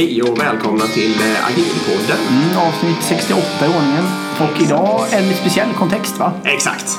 [0.00, 2.18] Hej och välkomna till eh, Agilpodden.
[2.28, 4.04] Mm, avsnitt 68 i ordningen.
[4.40, 6.32] Och idag en lite speciell kontext va?
[6.44, 6.98] Exakt.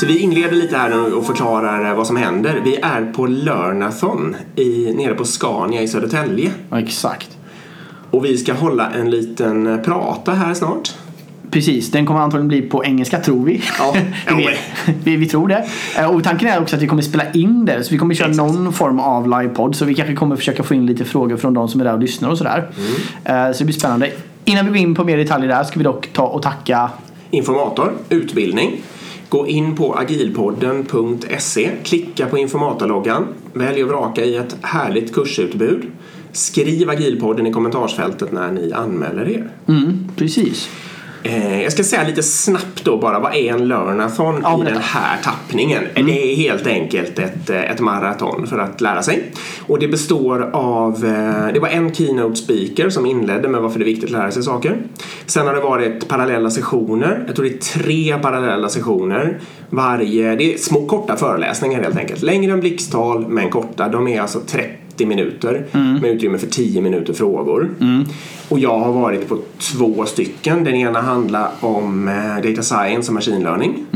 [0.00, 2.60] Så vi inleder lite här och förklarar eh, vad som händer.
[2.64, 6.52] Vi är på Learnathon i, nere på Scania i Södertälje.
[6.70, 7.38] Ja, exakt.
[8.10, 10.94] Och vi ska hålla en liten eh, prata här snart.
[11.52, 13.62] Precis, den kommer antagligen bli på engelska tror vi.
[13.78, 13.94] Ja,
[14.36, 14.48] vi,
[15.04, 15.64] vi, vi tror det.
[15.98, 17.84] Eh, Och tanken är också att vi kommer spela in det.
[17.84, 18.52] Så vi kommer köra Exakt.
[18.54, 19.76] någon form av livepodd.
[19.76, 21.98] Så vi kanske kommer försöka få in lite frågor från de som är där och
[22.00, 22.70] lyssnar och sådär.
[23.26, 23.46] Mm.
[23.48, 24.10] Eh, Så det blir spännande.
[24.44, 26.90] Innan vi går in på mer detaljer där ska vi dock ta och tacka
[27.30, 28.80] Informator, utbildning.
[29.28, 35.82] Gå in på agilpodden.se, klicka på informatorloggan, välj och vraka i ett härligt kursutbud.
[36.32, 39.48] Skriv agilpodden i kommentarsfältet när ni anmäler er.
[39.68, 40.68] Mm, precis.
[41.22, 44.82] Eh, jag ska säga lite snabbt då bara, vad är en learnathon Ja, i den
[44.82, 45.82] här tappningen?
[45.94, 49.32] Det är helt enkelt ett, eh, ett maraton för att lära sig.
[49.66, 53.84] Och det består av, eh, det var en keynote speaker som inledde med varför det
[53.84, 54.76] är viktigt att lära sig saker.
[55.26, 59.40] Sen har det varit parallella sessioner, jag tror det är tre parallella sessioner.
[59.70, 62.22] Varje, det är små korta föreläsningar helt enkelt.
[62.22, 63.88] Längre än blixttal men korta.
[63.88, 65.64] De är alltså 30 minuter
[66.00, 67.70] med utrymme för 10 minuter frågor.
[68.48, 70.64] Och jag har varit på två stycken.
[70.64, 73.86] Den ena handlar om eh, data science och machine learning.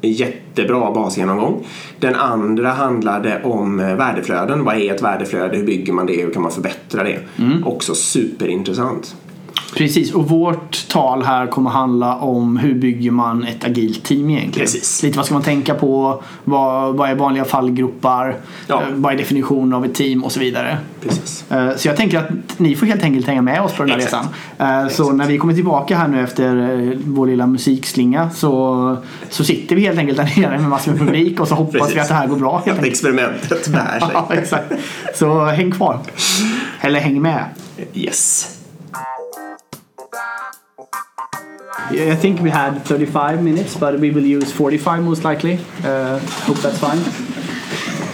[0.00, 1.64] Jättebra basgenomgång.
[2.00, 4.64] Den andra handlade om eh, värdeflöden.
[4.64, 5.56] Vad är ett värdeflöde?
[5.56, 6.22] Hur bygger man det?
[6.22, 7.18] Hur kan man förbättra det?
[7.64, 9.16] Också superintressant.
[9.76, 14.66] Precis, och vårt tal här kommer handla om hur bygger man ett agilt team egentligen.
[14.66, 15.02] Precis.
[15.02, 18.82] Lite vad ska man tänka på, vad, vad är vanliga fallgropar, Ja.
[18.82, 20.78] eh, vad är definitionen av ett team och så vidare.
[21.02, 21.44] Precis.
[21.50, 23.98] Eh, Så jag tänker att ni får helt enkelt hänga med oss på den här
[23.98, 24.26] Exakt.
[24.58, 24.82] resan.
[24.84, 28.96] Eh, Så när vi kommer tillbaka här nu efter vår lilla musikslinga så,
[29.30, 31.96] så sitter vi helt enkelt där nere med massor med publik och så hoppas Precis.
[31.96, 32.62] vi att det här går bra.
[32.66, 34.08] Helt Att experimentet bär sig.
[34.14, 34.72] Ja, exakt.
[35.14, 35.98] Så häng kvar.
[36.80, 37.44] Eller häng med.
[37.94, 38.48] Yes.
[41.34, 45.58] I think we had 35 minutes, but we will use 45 most likely.
[45.82, 46.98] Uh, hope that's fine.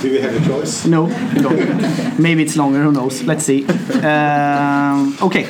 [0.01, 0.85] Do we have a choice?
[0.87, 2.19] No, don't.
[2.19, 2.83] Maybe it's longer.
[2.83, 3.23] Who knows?
[3.25, 3.67] Let's see.
[4.03, 5.47] Um, okay.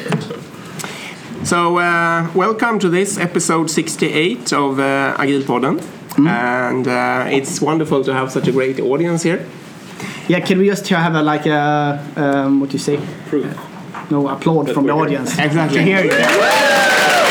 [1.45, 5.83] So, uh, welcome to this episode 68 of uh, Agilpodden.
[6.19, 9.47] And uh, it's wonderful to have such a great audience here.
[10.29, 12.99] Yeah, can we just have a like a um, what do you say?
[13.29, 13.47] Proof.
[14.11, 15.19] No applaud from the we're here.
[15.19, 15.39] audience.
[15.39, 15.79] Exactly.
[15.79, 17.28] To hear you.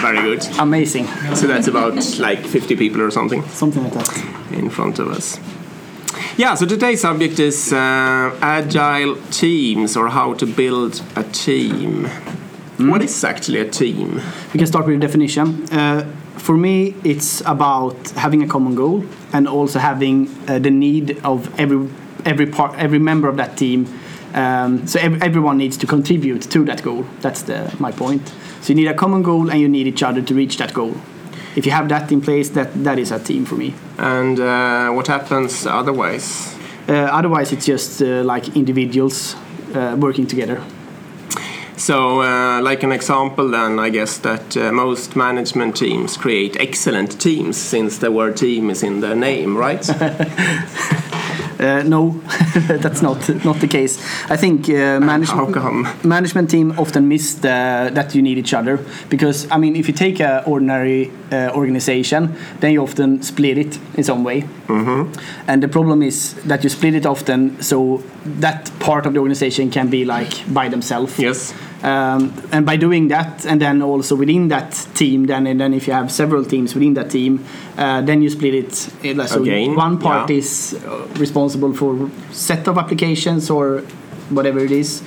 [0.00, 0.46] Very good.
[0.58, 1.06] Amazing.
[1.34, 4.52] So that's about like 50 people or something Something like that.
[4.52, 5.38] in front of us.
[6.36, 12.08] Yeah, so today's subject is uh, agile teams or how to build a team.
[12.78, 14.22] What is actually a team?
[14.54, 15.64] We can start with the definition.
[15.70, 21.18] Uh, for me, it's about having a common goal and also having uh, the need
[21.24, 21.88] of every
[22.24, 23.86] every part, every member of that team.
[24.32, 27.04] Um, so ev- everyone needs to contribute to that goal.
[27.20, 28.32] That's the, my point.
[28.60, 30.94] So you need a common goal and you need each other to reach that goal.
[31.56, 33.74] If you have that in place, that that is a team for me.
[33.98, 36.54] And uh, what happens otherwise?
[36.88, 39.34] Uh, otherwise, it's just uh, like individuals
[39.74, 40.62] uh, working together.
[41.76, 47.18] So, uh, like an example, then I guess that uh, most management teams create excellent
[47.18, 49.88] teams since the word team is in their name, right?
[51.60, 52.10] Uh, no,
[52.80, 53.98] that's not not the case.
[54.30, 58.78] I think uh, management management team often miss the, that you need each other.
[59.10, 63.78] Because I mean if you take a ordinary uh, organization then you often split it
[63.94, 64.44] in some way.
[65.46, 68.02] And the problem is that you split it often so
[68.40, 71.18] that part of the organization can be like by themselves.
[71.18, 71.52] Yes.
[71.82, 75.86] Um, and by doing that and then also within that team then and then if
[75.86, 77.44] you have several teams within that team
[77.78, 78.54] uh, then you split
[79.02, 80.36] it like, so Again, one part yeah.
[80.36, 83.80] is uh, responsible for set of applications or
[84.28, 85.02] whatever it is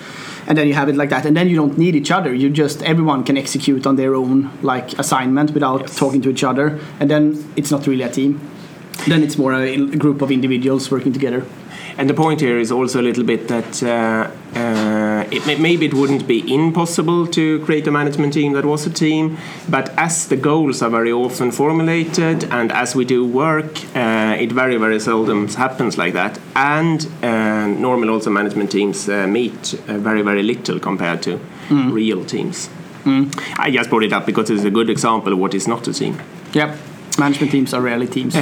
[0.47, 2.50] and then you have it like that and then you don't need each other you
[2.50, 5.97] just everyone can execute on their own like assignment without Yes.
[5.97, 8.42] talking to each other and then it's not really a team
[9.07, 11.45] then it's more a group of individuals working together
[11.98, 15.86] And the point here is also a little bit that uh, uh, it may, maybe
[15.86, 19.38] it wouldn't be impossible to create a management team that was a team,
[19.69, 24.51] but as the goals are very often formulated and as we do work, uh, it
[24.51, 26.40] very very seldom happens like that.
[26.56, 32.25] And uh, normally also management teams uh, meet uh, very very little compared to real
[32.25, 32.69] teams.
[33.57, 35.94] I just brought it up because it's a good example of what is not a
[35.94, 36.22] team.
[36.54, 36.78] yep
[37.18, 38.39] management teams are rarely teams Uh,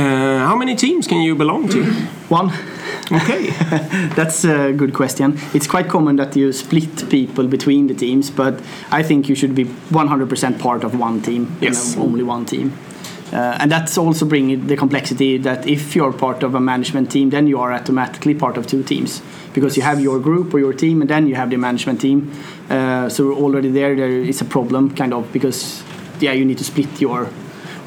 [0.48, 1.84] how many teams can you belong to?
[2.30, 2.52] one
[3.12, 3.50] Okay.
[4.16, 5.38] That's a good question.
[5.54, 8.54] It's quite common that you split people between the teams, but
[9.00, 11.42] I think you should be 100% part of one team.
[11.60, 11.96] you Yes.
[11.96, 12.72] know, only one team.
[13.34, 17.30] Uh, and that's also bringing the complexity that if you're part of a management team,
[17.32, 19.22] then you are automatically part of two teams
[19.54, 22.32] because you have your group or your team, and then you have the management team.
[22.70, 25.84] Uh, so already there, there is a problem, kind of, because
[26.22, 27.28] yeah, you need to split your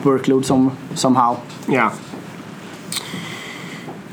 [0.05, 1.41] workload some somehow.
[1.69, 1.97] Yeah.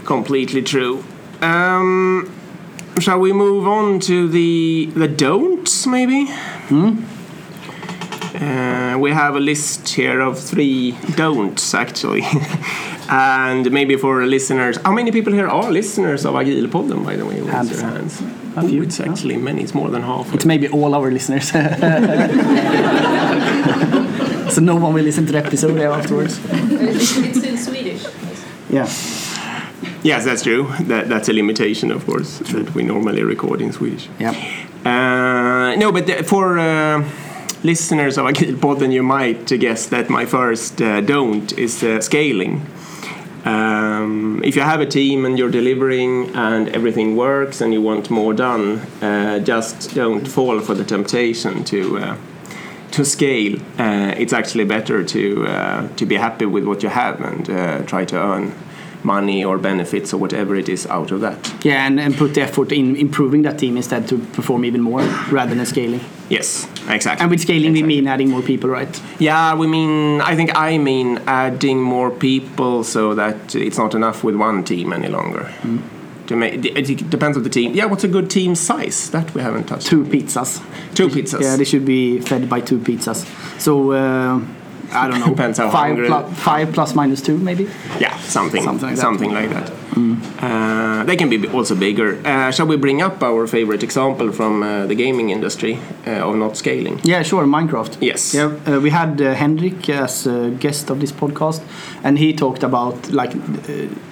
[0.06, 1.04] Completely true.
[1.42, 2.32] Um,
[3.00, 6.28] shall we move on to the the don'ts, maybe?
[8.34, 12.24] Uh, we have a list here of three don'ts, actually.
[13.10, 17.42] and maybe for listeners, how many people here are listeners of Agilpodden, by the way?
[17.42, 18.22] Raise your hands.
[18.56, 19.62] A few, Ooh, it's actually many.
[19.64, 20.34] It's more than half.
[20.34, 21.52] It's maybe all our listeners.
[24.52, 26.40] so no one will listen to the episode afterwards.
[26.52, 28.04] It's, it's in Swedish.
[28.70, 28.88] Yeah.
[30.04, 30.68] Yes, that's true.
[30.82, 34.10] That, that's a limitation, of course, that we normally record in Swedish.
[34.20, 34.32] Yeah.
[34.86, 37.04] Uh, no, but the- for uh,
[37.64, 42.66] listeners of Agilpodden, you might guess that my first uh, don't is uh, scaling.
[43.46, 48.10] Um, if you have a team and you're delivering and everything works and you want
[48.12, 52.18] more done, uh, just don't fall for the temptation to uh,
[52.92, 53.60] to scale.
[53.78, 57.82] Uh, it's actually better to uh, to be happy with what you have and uh,
[57.84, 58.54] try to earn
[59.04, 61.66] money or benefits or whatever it is out of that.
[61.66, 65.02] Yeah, and, and put the effort in improving that team instead to perform even more
[65.32, 66.02] rather than scaling.
[66.30, 67.22] Yes, exactly.
[67.22, 69.02] And with scaling, we mean adding more people, right?
[69.20, 74.24] Yeah, we mean, I think I mean adding more people so that it's not enough
[74.24, 75.52] with one team any longer.
[76.32, 77.74] To make, it depends on the team.
[77.74, 79.10] Yeah, what's a good team size?
[79.12, 79.88] That we haven't touched.
[79.88, 80.62] Two pizzas.
[80.96, 81.42] Two pizzas.
[81.42, 83.26] Yeah, they should be fed by two pizzas.
[83.60, 84.40] So uh,
[84.92, 85.26] I don't know.
[85.36, 87.70] Depends how five, hungry- plu- five plus minus two, maybe.
[88.00, 89.74] Yeah, something, Something something like like that.
[89.98, 92.20] Uh, they can be also bigger.
[92.26, 96.36] Uh, shall we bring up our favorite example from uh, the gaming industry uh, of
[96.36, 97.00] not scaling?
[97.04, 97.46] Yeah, sure.
[97.46, 97.98] Minecraft.
[98.02, 98.34] Yes.
[98.34, 101.62] Yeah, uh, we had uh, Henrik as a guest of this podcast,
[102.04, 103.34] and he talked about like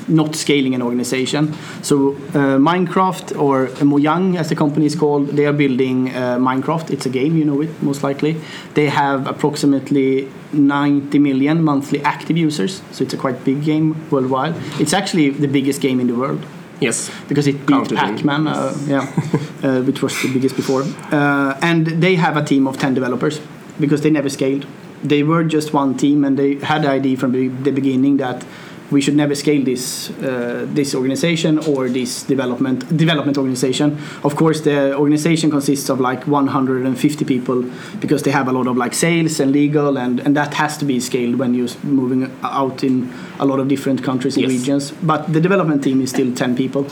[0.08, 1.54] not scaling an organization.
[1.82, 6.90] So Minecraft or Mojang, as the company is called, they are building Minecraft.
[6.92, 8.36] It's a game, you know it most likely.
[8.74, 14.56] They have approximately 90 million monthly active users, so it's a quite big game worldwide.
[14.80, 16.46] It's actually the biggest game in the world
[16.80, 17.12] Yes.
[17.28, 19.02] because it beat Pac-Man, uh, yeah,
[19.64, 20.84] uh, which was the biggest before.
[21.12, 23.40] Uh, and they have a team of ten developers
[23.80, 24.66] because they never scaled.
[25.04, 27.32] They were just one team, and they had the idea from
[27.64, 28.44] the beginning that
[28.92, 33.98] we should never scale this uh, this organization or this development development organization.
[34.24, 37.64] Of course, the organization consists of like 150 people
[38.00, 40.86] because they have a lot of like sales and legal, and and that has to
[40.86, 44.60] be scaled when you're moving out in a lot of different countries and Yes.
[44.60, 44.92] regions.
[45.04, 46.84] But the development team is still 10 people.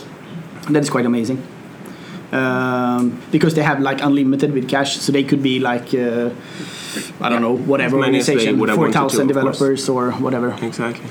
[0.70, 1.38] That is quite amazing.
[2.30, 6.28] Um, because they have like unlimited with cash, so they could be like uh,
[7.24, 9.58] I don't know whatever organization, would have four wanted to, thousand of course.
[9.58, 10.54] developers or whatever.
[10.62, 11.06] Exactly.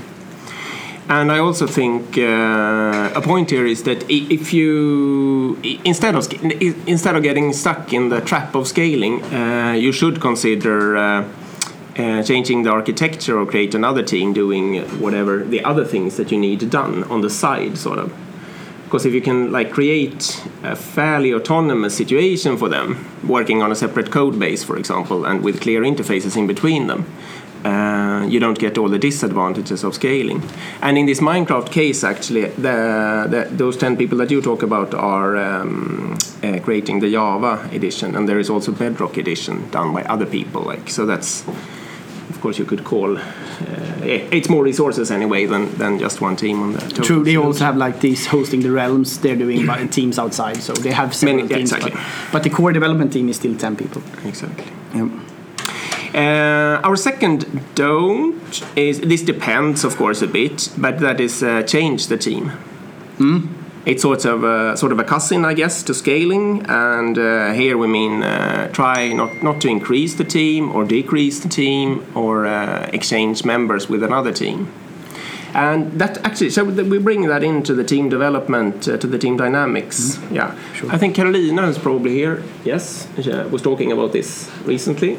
[1.09, 6.29] And I also think uh, a point here is that if you instead of
[6.85, 11.25] instead of getting stuck in the trap of scaling, uh, you should consider uh,
[11.97, 16.37] uh, changing the architecture or create another team doing whatever the other things that you
[16.37, 18.13] need done on the side, sort of.
[18.83, 23.75] Because if you can like create a fairly autonomous situation for them, working on a
[23.75, 27.05] separate code base, for example, and with clear interfaces in between them,
[27.67, 30.41] uh, you don't get all the disadvantages of scaling.
[30.81, 32.77] And in this Minecraft case, actually, the,
[33.29, 38.15] the, those 10 people that you talk about are um, uh, creating the Java edition,
[38.15, 40.61] and there is also Bedrock edition done by other people.
[40.61, 41.45] Like so, that's
[42.29, 43.17] of course you could call.
[43.17, 43.23] Uh,
[44.31, 46.81] it's more resources anyway than, than just one team on that.
[46.89, 49.19] total True, they also have like these hosting the realms.
[49.19, 51.71] They're doing by teams outside, so they have several Many- yeah, teams.
[51.73, 51.91] exactly.
[51.91, 54.01] But, but the core development team is still 10 people.
[54.25, 54.65] exactly.
[54.93, 55.09] Yeah.
[56.17, 57.45] Uh, our second
[57.75, 62.51] don't is this depends, of course, a bit, but that is uh, change the team.
[63.85, 67.77] It's sort of a, sort of a cousin, I guess, to scaling, and uh, here
[67.77, 72.45] we mean uh, try not not to increase the team or decrease the team or
[72.45, 74.67] uh, exchange members with another team.
[75.53, 79.37] And that actually, so we bring that into the team development, uh, to the team
[79.37, 80.19] dynamics.
[80.31, 80.91] Yeah, sure.
[80.91, 82.43] I think Carolina is probably here.
[82.65, 85.17] Yes, she was talking about this recently.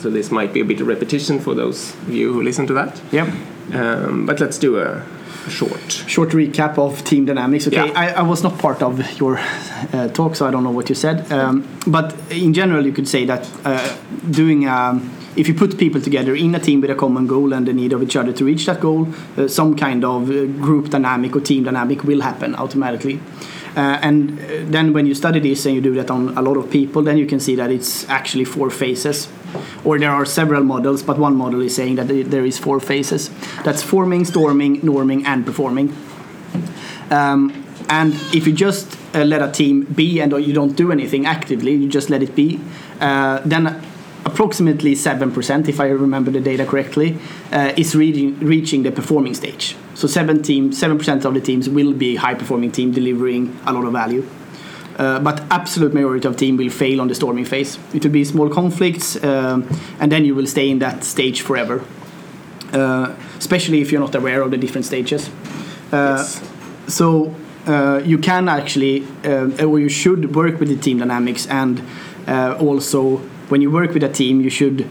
[0.00, 2.72] So this might be a bit of repetition for those of you who listen to
[2.74, 3.00] that.
[3.12, 3.28] Yep.
[3.74, 5.06] Um, but let's do a,
[5.46, 5.92] a short.
[5.92, 7.66] Short recap of team dynamics.
[7.66, 7.92] Okay, Yeah.
[7.94, 9.38] I, I was not part of your
[9.92, 11.30] uh, talk, so I don't know what you said.
[11.30, 13.96] Um, but in general, you could say that uh,
[14.30, 17.66] doing um, if you put people together in a team with a common goal and
[17.66, 20.88] the need of each other to reach that goal, uh, some kind of uh, group
[20.88, 23.20] dynamic or team dynamic will happen automatically.
[23.76, 26.56] Uh, and uh, then when you study this and you do that on a lot
[26.56, 29.28] of people, then you can see that it's actually four phases.
[29.84, 33.30] Or there are several models, but one model is saying that there- is four phases.
[33.64, 35.92] That's forming, storming, norming, and performing.
[37.10, 37.52] Um,
[37.88, 41.74] and if you just uh, let a team be and you don't do anything actively,
[41.74, 42.60] you just let it be,
[43.00, 43.82] uh, then
[44.24, 47.18] approximately 7%, if I remember the data correctly,
[47.52, 49.76] uh, is reaching, reaching the performing stage.
[49.94, 53.84] So 7 team, 7% of the teams will be high performing team delivering a lot
[53.84, 54.24] of value.
[55.00, 57.78] Uh, but absolute majority of team will fail on the storming phase.
[57.94, 59.64] It will be small conflicts, um,
[59.98, 61.82] and then you will stay in that stage forever.
[62.72, 65.30] Uh, especially if you're not aware of the different stages.
[65.90, 66.40] Uh, Yes.
[66.86, 67.34] So
[67.66, 71.82] uh, you can actually, uh, or you should work with the team dynamics, and
[72.28, 74.86] uh, also when you work with a team, you should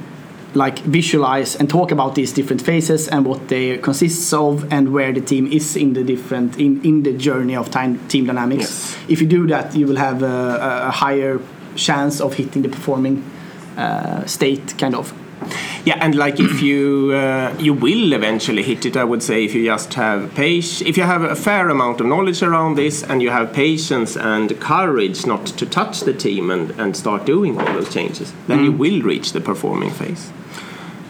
[0.55, 5.13] like visualize and talk about these different phases and what they consists of and where
[5.13, 8.63] the team is in the different in, in the journey of time, team dynamics.
[8.63, 8.97] Yes.
[9.07, 11.39] If you do that, you will have a, a higher
[11.75, 13.23] chance of hitting the performing
[13.77, 15.13] uh, state, kind of.
[15.86, 19.55] Yeah, and like if you uh, you will eventually hit it, I would say if
[19.55, 23.21] you just have patience, if you have a fair amount of knowledge around this, and
[23.21, 27.74] you have patience and courage not to touch the team and, and start doing all
[27.74, 30.31] those changes, then you will reach the performing phase.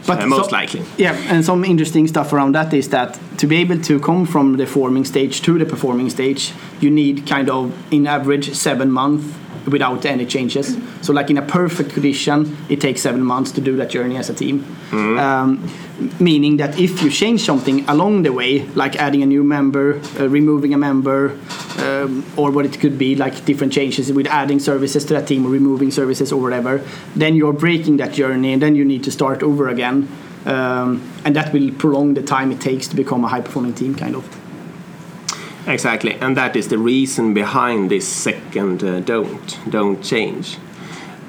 [0.07, 0.83] Uh, most so- likely.
[0.97, 4.57] Yeah, and some interesting stuff around that is that to be able to come from
[4.57, 9.25] the forming stage to the performing stage, you need kind of, in average, seven months
[9.69, 10.77] without any changes.
[11.01, 14.29] So, like in a perfect condition, it takes seven months to do that journey as
[14.29, 14.65] a team.
[14.91, 15.69] Um,
[16.19, 20.27] meaning that if you change something along the way, like adding a new member, uh,
[20.29, 21.37] removing a member,
[21.77, 25.45] um, or what it could be, like different changes with adding services to that team
[25.45, 26.81] or removing services or whatever,
[27.15, 30.07] then you're breaking that journey and then you need to start over again.
[30.45, 33.93] Um, and that will prolong the time it takes to become a high performing team,
[33.93, 34.38] kind of.
[35.69, 40.57] Exactly, and that is the reason behind this second uh, don't don't change.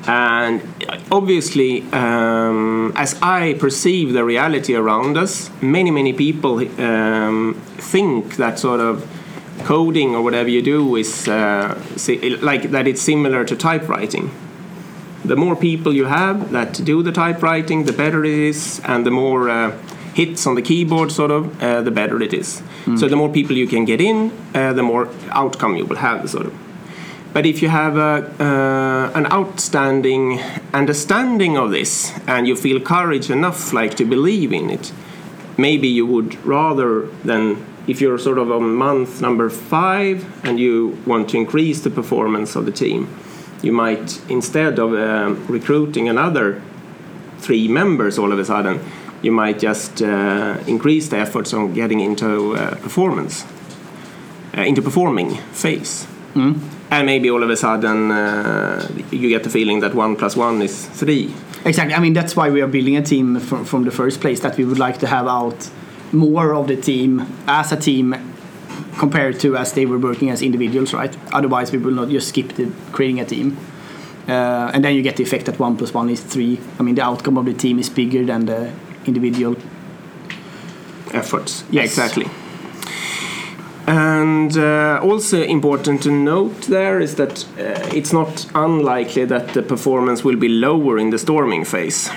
[0.07, 0.63] And
[1.13, 8.59] obviously, um, as I perceive the reality around us, many many people um, think that
[8.59, 9.07] sort of
[9.65, 11.79] coding or whatever you do is uh,
[12.41, 14.31] like that it's similar to typewriting.
[15.23, 19.11] The more people you have that do the typewriting, the better it is, and the
[19.11, 19.77] more uh,
[20.15, 22.63] hits on the keyboard, sort of, uh, the better it is.
[22.99, 26.29] So the more people you can get in, uh, the more outcome you will have,
[26.29, 26.55] sort of.
[27.33, 30.41] But if you have a, uh, an outstanding
[30.75, 34.93] understanding of this and you feel courage enough, like to believe in it,
[35.57, 40.99] maybe you would rather than if you're sort of on month number five and you
[41.07, 43.09] want to increase the performance of the team,
[43.63, 46.61] you might instead of um, recruiting another
[47.39, 48.81] three members all of a sudden,
[49.23, 53.45] you might just uh, increase the efforts on getting into uh, performance,
[54.57, 56.07] uh, into performing phase.
[56.91, 60.63] And maybe all of a sudden uh, you get the feeling that one plus one
[60.63, 61.35] is three.
[61.65, 61.95] Exactly.
[61.95, 64.57] I mean, that's why we are building a team from, from the first place, that
[64.57, 65.71] we would like to have out
[66.13, 68.15] more of the team as a team
[68.99, 71.17] compared to as they were working as individuals, right?
[71.33, 73.57] Otherwise, we will not just skip the creating a team.
[74.29, 76.59] Uh, and then you get the effect that one plus one is three.
[76.79, 78.73] I mean, the outcome of the team is bigger than the
[79.07, 79.57] individual.
[81.13, 81.65] efforts.
[81.71, 81.87] Yes.
[81.87, 82.27] Exactly.
[83.87, 89.63] And uh, also important to note there is that uh, it's not unlikely that the
[89.63, 92.09] performance will be lower in the storming phase.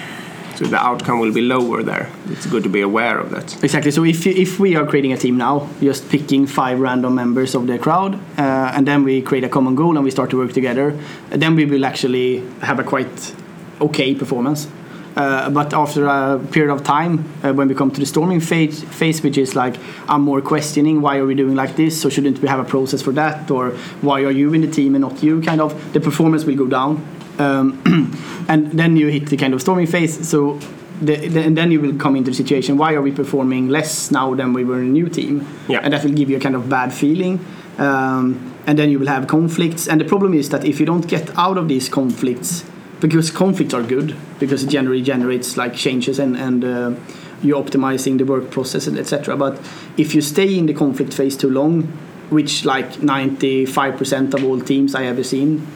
[0.56, 2.12] So the outcome will be lower there.
[2.30, 3.63] It's good to be aware of that.
[3.63, 3.90] Exactly.
[3.90, 7.56] So if you, if we are creating a team now, just picking five random members
[7.56, 10.38] of the crowd, uh, and then we create a common goal and we start to
[10.38, 10.96] work together,
[11.30, 13.34] then we will actually have a quite
[13.82, 14.68] okay performance.
[15.15, 18.84] Uh, but after a period of time, uh, when we come to the storming phase,
[18.84, 19.75] phase, which is like
[20.08, 23.01] I'm more questioning why are we doing like this, so shouldn't we have a process
[23.01, 25.41] for that, or why are you in the team and not you?
[25.41, 27.05] Kind of the performance will go down,
[27.38, 27.82] um,
[28.50, 30.27] and then you hit the kind of storming phase.
[30.27, 30.60] So
[31.01, 34.12] the, the, and then you will come into the situation why are we performing less
[34.12, 35.79] now than we were in a new team Yeah.
[35.84, 37.39] and that will give you a kind of bad feeling
[37.77, 41.08] um, and then you will have conflicts and the problem is that if you don't
[41.08, 42.63] get out of these conflicts
[43.03, 46.93] because conflicts are good because it generally generates like changes and, and uh,
[47.41, 49.60] you're optimizing the work process and etc but
[49.98, 51.83] if you stay in the conflict phase too long
[52.29, 55.67] which like 95% of all teams i ever seen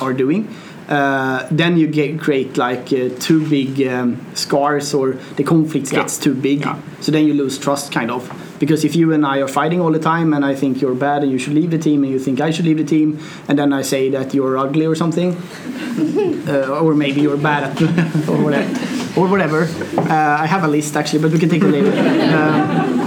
[0.00, 0.48] are doing
[0.88, 6.00] uh, then you get create like uh, too big um, scars or the conflict Yeah.
[6.00, 6.78] gets too big Yeah.
[7.00, 8.22] so then you lose trust kind of
[8.62, 11.24] because if you and i are fighting all the time and i think you're bad
[11.24, 13.58] and you should leave the team and you think i should leave the team and
[13.58, 15.30] then i say that you're ugly or something
[16.48, 19.62] uh, or maybe you're bad at or whatever or whatever
[19.98, 21.92] uh, i have a list actually but we can take it later.
[22.32, 23.01] Um,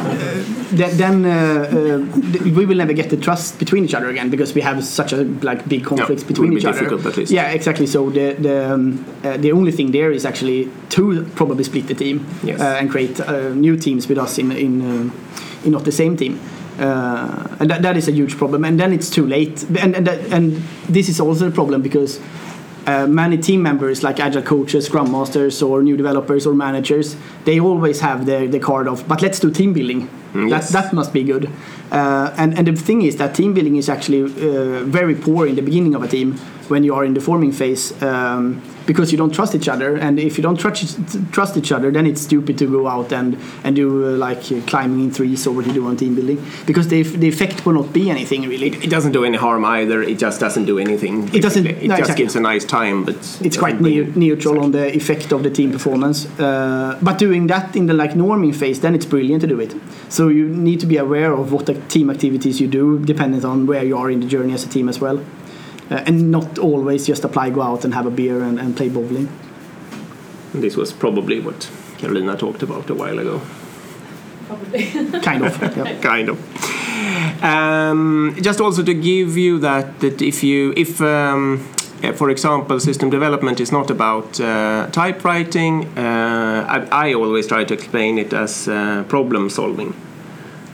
[0.76, 4.54] then, then uh, uh, we will never get the trust between each other again because
[4.56, 6.80] we have such a like big conflicts it between will be each other.
[6.80, 7.32] difficult at least.
[7.32, 7.88] Yeah, exactly.
[7.88, 11.96] So the the um, uh, the only thing there is actually to probably split the
[11.96, 12.60] team Yes.
[12.60, 16.16] uh, and create uh, new teams with us in in uh, in not the same
[16.18, 16.40] team.
[16.80, 18.66] Uh, and that, that is a huge problem.
[18.66, 19.64] And then it's too late.
[19.80, 22.20] And and, that, and this is also a problem because
[22.88, 27.16] uh, many team members like agile coaches scrum masters or new developers or managers
[27.46, 30.10] they always have the, the card of but let's do team building.
[30.34, 31.50] Mm, that, that must be good.
[31.92, 35.56] Uh, and, and the thing is that team building is actually uh, very poor in
[35.56, 36.38] the beginning of a team
[36.70, 40.20] when you are in the forming phase um, because you don't trust each other and
[40.20, 41.00] if you don't trust,
[41.32, 44.62] trust each other then it's stupid to go out and, and do uh, like uh,
[44.68, 47.74] climbing in trees or what you do on team building because the, the effect will
[47.74, 50.02] not be anything really It doesn't do any harm either.
[50.02, 51.34] It just doesn't do anything.
[51.34, 51.66] It doesn't-.
[51.66, 52.24] It no, just exactly.
[52.24, 55.72] gives a nice time, but it's quite neu- neutral on the effect of the team
[55.72, 56.28] performance.
[56.40, 59.74] Uh, but doing that in the like norming phase, then it's brilliant to do it.
[60.10, 63.66] So you need to be aware of what the team activities you do, depending on
[63.66, 65.24] where you are in the journey as a team as well,
[65.92, 68.90] uh, and not always just apply, go out and have a beer and, and play
[68.90, 69.30] bowling.
[70.54, 73.42] This was probably what Carolina talked about a while ago.
[74.48, 74.86] Probably.
[75.22, 75.62] Kind of.
[75.62, 76.00] yeah.
[76.02, 76.38] kind of.
[77.44, 81.60] Um, just also to give you that that if you if um,
[82.14, 87.74] for example system development is not about uh, typewriting, uh, I, I always try to
[87.74, 89.94] explain it as uh, problem solving.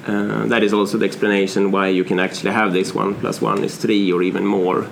[0.05, 3.63] Uh, that is also the explanation why you can actually have this one plus one
[3.63, 4.87] is three or even more,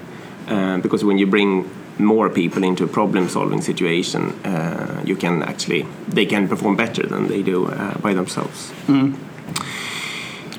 [0.49, 5.43] uh, because when you bring more people into a problem solving situation, uh, you can
[5.43, 8.71] actually they can perform better than they do uh, by themselves.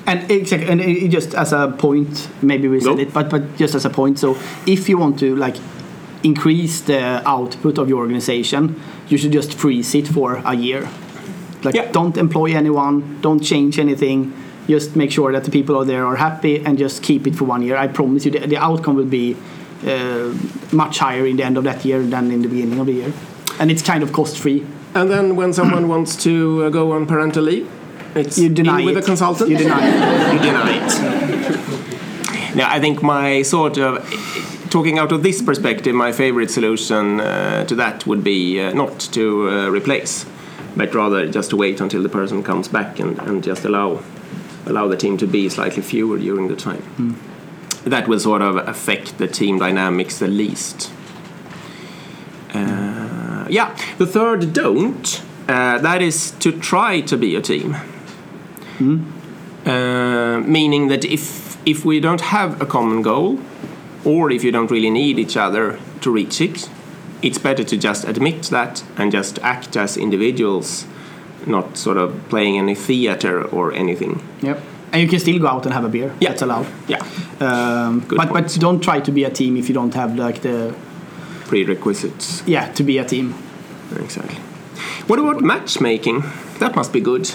[0.07, 3.01] And exactly, and just as a point, maybe we said No.
[3.01, 4.17] it, but but just as a point.
[4.19, 5.55] So if you want to like
[6.23, 8.75] increase the output of your organization,
[9.09, 10.87] you should just freeze it for a year.
[11.63, 11.91] Like Yeah.
[11.91, 14.33] don't employ anyone, don't change anything.
[14.67, 17.45] Just make sure that the people out there are happy and just keep it for
[17.45, 17.77] one year.
[17.77, 19.35] I promise you, the, the outcome will be
[20.71, 23.13] much higher in the end of that year than in the beginning of the year,
[23.59, 24.65] and it's kind of cost free.
[24.93, 27.67] And then when someone wants to uh, go on parental leave,
[28.15, 29.03] it's You deny in with it.
[29.03, 29.49] a consultant.
[29.49, 30.33] You deny it.
[30.33, 32.55] you deny it.
[32.55, 34.03] Now, I think my sort of
[34.69, 38.99] talking out of this perspective, my favorite solution uh, to that would be uh, not
[39.13, 40.25] to uh, replace,
[40.75, 44.01] but rather just to wait until the person comes back and, and just allow
[44.65, 46.83] allow the team to be slightly fewer during the time.
[47.85, 50.91] That will sort of affect the team dynamics the least.
[52.53, 55.23] Uh, yeah, the third don't.
[55.47, 57.75] Uh, that is to try to be a team.
[59.65, 63.39] Uh, meaning that if if we don't have a common goal,
[64.03, 66.69] or if you don't really need each other to reach it,
[67.21, 70.85] it's better to just admit that and just act as individuals,
[71.45, 74.21] not sort of playing any theater or anything.
[74.41, 74.59] Yep.
[74.93, 76.13] And you can still go out and have a beer.
[76.19, 76.29] Yeah.
[76.29, 76.67] That's allowed.
[76.87, 76.99] Yeah,
[77.39, 78.33] Um, but point.
[78.33, 80.73] but don't try to be a team if you don't have like the
[81.47, 82.43] prerequisites.
[82.47, 83.33] yeah to be a team.
[83.95, 84.35] Exactly.
[85.07, 86.23] What about matchmaking?
[86.59, 87.29] That must be good.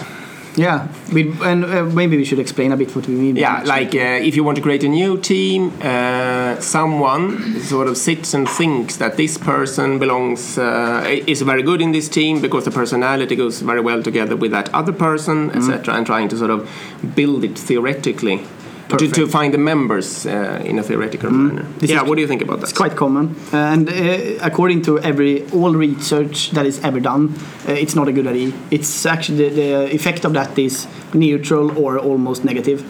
[0.57, 3.35] Yeah, we, and uh, maybe we should explain a bit what we mean.
[3.35, 7.95] Yeah, like uh, if you want to create a new team, uh, someone sort of
[7.95, 12.65] sits and thinks that this person belongs, uh, is very good in this team because
[12.65, 16.49] the personality goes very well together with that other person, etc., and trying to sort
[16.49, 16.67] of
[17.15, 18.41] build it theoretically.
[18.89, 21.63] To, to find the members uh, in a theoretical manner.
[21.77, 22.69] This yeah, what do you think about that?
[22.69, 27.35] It's quite common, uh, and uh, according to every all research that is ever done,
[27.67, 28.53] uh, it's not a good idea.
[28.71, 32.81] It's actually the, the effect of that is neutral or almost negative.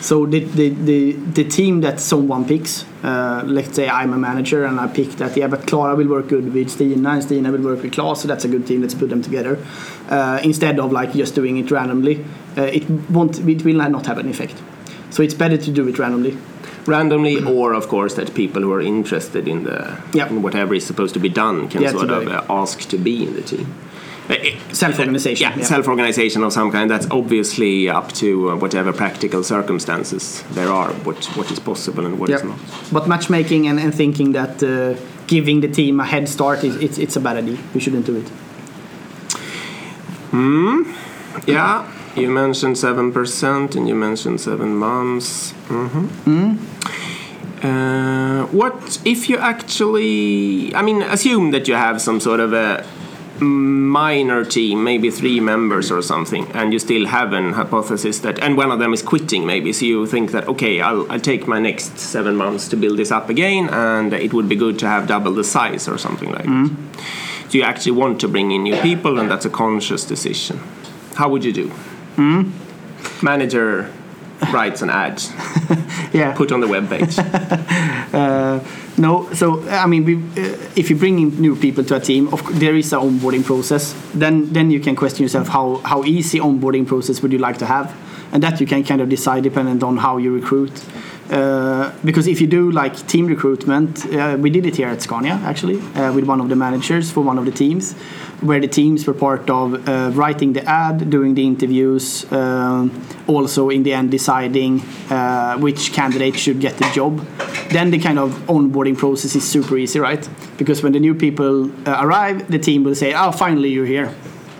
[0.00, 4.66] So the the, the, the team that someone picks, uh, let's say I'm a manager
[4.66, 7.62] and I pick that, yeah, but Clara will work good with Stina and Stina will
[7.62, 8.82] work with Claes, so that's a good team.
[8.82, 9.58] Let's put them together.
[10.10, 12.24] Uh, instead of like just doing it randomly,
[12.56, 14.54] uh, it won't, it will not have an effect.
[15.10, 16.36] So it's better to do it randomly.
[16.86, 19.78] randomly, or of course that people who are interested in the
[20.14, 20.28] Yeah.
[20.30, 22.34] in whatever is supposed to be done can Yeah, sort of today.
[22.48, 23.66] uh, ask to be in the team.
[24.30, 24.34] Uh,
[24.72, 25.64] Self-organization, Yeah, yeah.
[25.74, 26.90] self-organization of some kind.
[26.90, 32.14] That's obviously up to uh, whatever practical circumstances there are, what what is possible and
[32.20, 32.58] what is not.
[32.92, 34.68] But matchmaking and, and thinking that uh,
[35.26, 37.56] giving the team a head start is it's, it's a bad idea.
[37.74, 38.28] We shouldn't do it.
[40.30, 40.82] Hmm.
[41.46, 41.84] Yeah,
[42.20, 45.52] you mentioned seven percent, and you mentioned seven months.
[45.68, 46.56] hmm
[47.62, 50.72] Uh, what if you actually?
[50.74, 52.84] I mean, assume that you have some sort of a
[53.40, 58.56] minor team, maybe three members or something, and you still have an hypothesis that, and
[58.56, 59.72] one of them is quitting, maybe.
[59.72, 63.10] So you think that okay, I'll, I'll take my next seven months to build this
[63.10, 66.44] up again, and it would be good to have double the size or something like
[66.44, 66.70] that.
[67.50, 70.60] So you actually want to bring in new people, and that's a conscious decision.
[71.14, 71.72] How would you do?
[73.22, 73.92] Manager
[74.52, 75.22] writes an ad,
[76.12, 76.34] yeah.
[76.36, 77.18] put on the web page.
[78.08, 78.64] Uh,
[78.96, 82.32] no, so I mean, we, uh, if you bring in new people to a team,
[82.32, 83.94] of, there is an onboarding process.
[84.14, 87.66] Then, then you can question yourself how how easy onboarding process would you like to
[87.66, 87.94] have,
[88.32, 90.72] and that you can kind of decide dependent on how you recruit.
[91.30, 95.34] Uh, because if you do like team recruitment, uh, we did it here at Scania
[95.44, 97.92] actually uh, with one of the managers for one of the teams,
[98.40, 102.90] where the teams were part of uh, writing the ad, doing the interviews, um,
[103.26, 107.18] also in the end deciding uh, which candidate should get the job.
[107.70, 110.26] Then the kind of onboarding process is super easy, right?
[110.56, 114.14] Because when the new people arrive, the team will say, "Oh, finally you're here.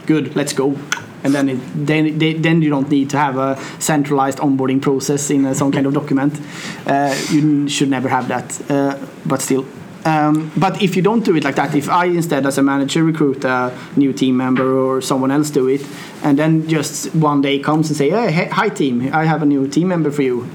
[0.06, 0.76] Good, let's go."
[1.24, 5.30] And then, it, then, they, then you don't need to have a centralized onboarding process
[5.30, 6.40] in uh, some kind of document.
[6.86, 9.66] Uh, you should never have that, uh, but still.
[10.04, 13.02] Um, but if you don't do it like that, if I instead, as a manager,
[13.02, 15.84] recruit a new team member or someone else do it,
[16.22, 19.66] and then just one day comes and say, hey, "Hi team, I have a new
[19.68, 20.48] team member for you,".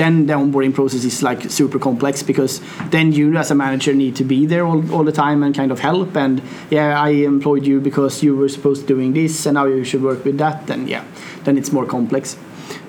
[0.00, 2.60] Then the onboarding process is like super complex because
[2.90, 5.70] then you as a manager need to be there all, all the time and kind
[5.70, 9.54] of help and yeah i employed you because you were supposed to doing this and
[9.54, 11.04] now you should work with that and yeah
[11.44, 12.36] then it's more complex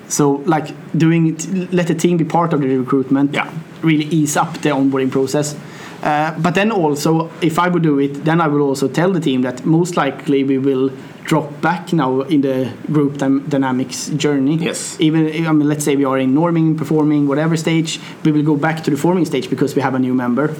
[0.08, 3.50] so like doing it, let the team be part of the recruitment Yeah.
[3.82, 5.54] really ease up the onboarding process
[6.02, 9.20] uh, but then also if i would do it then i would also tell the
[9.20, 10.90] team that most likely we will
[11.24, 13.16] drop back now in the group
[13.48, 14.96] dynamics journey Yes.
[15.00, 18.56] even I mean, let's say we are in norming, performing, whatever stage, we will go
[18.56, 20.54] back to the forming stage because we have a new member.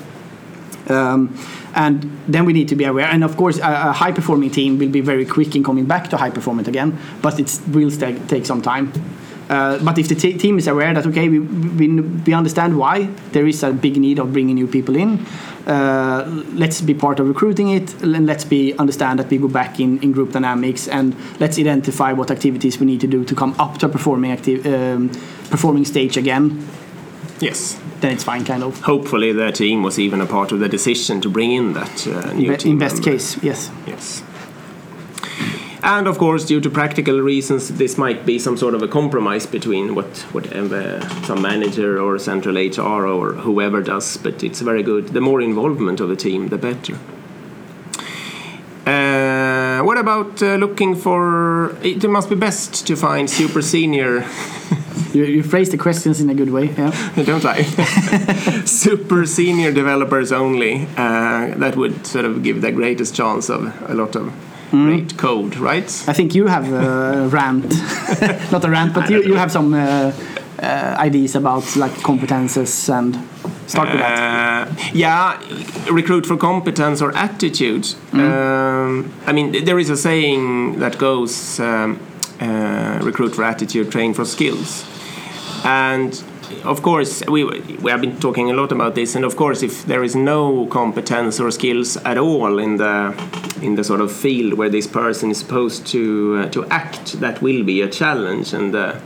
[0.88, 1.36] Um,
[1.74, 3.06] and then we need to be aware.
[3.06, 6.10] And of course, a, a high performing team will be very quick in coming back
[6.10, 8.92] to high performance again, but it will take some time.
[9.52, 11.38] Uh, but if the t- team is aware that okay, we,
[11.78, 11.86] we
[12.26, 15.18] we understand why there is a big need of bringing new people in,
[15.66, 19.78] uh, let's be part of recruiting it, and let's be understand that we go back
[19.78, 23.54] in, in group dynamics, and let's identify what activities we need to do to come
[23.58, 25.10] up to a performing active um,
[25.50, 26.66] performing stage again.
[27.40, 27.78] Yes.
[28.00, 28.80] Then it's fine, kind of.
[28.80, 32.32] Hopefully, the team was even a part of the decision to bring in that uh,
[32.32, 33.10] new In, team in best member.
[33.10, 33.70] case, yes.
[33.86, 34.22] Yes.
[35.82, 39.46] And of course, due to practical reasons, this might be some sort of a compromise
[39.46, 44.16] between what whatever some manager or central HR or whoever does.
[44.16, 45.08] But it's very good.
[45.08, 46.98] The more involvement of the team, the better.
[48.86, 51.76] Uh, what about uh, looking for?
[51.82, 54.24] It must be best to find super senior,
[55.12, 56.90] You, you phrase the questions in a good way, yeah.
[57.24, 57.62] don't I?
[58.64, 60.86] super senior developers only.
[60.96, 64.32] Uh, that would sort of give the greatest chance of a lot of
[64.72, 66.04] great code, right?
[66.08, 67.70] I think you have a rant,
[68.52, 70.12] not a rant, but you, you have some uh,
[70.62, 73.14] uh, ideas about like competences and
[73.66, 74.68] start with that.
[74.68, 75.38] Uh, yeah,
[75.90, 77.94] recruit for competence or attitude.
[78.12, 81.98] Um, I mean, there is a saying that goes um,
[82.40, 84.84] uh, recruit for attitude, train for skills.
[85.64, 86.22] And
[86.64, 89.14] of course, we, we have been talking a lot about this.
[89.14, 93.14] And of course, if there is no competence or skills at all in the
[93.62, 97.42] in the sort of field where this person is supposed to uh, to act, that
[97.42, 98.52] will be a challenge.
[98.52, 98.98] And uh,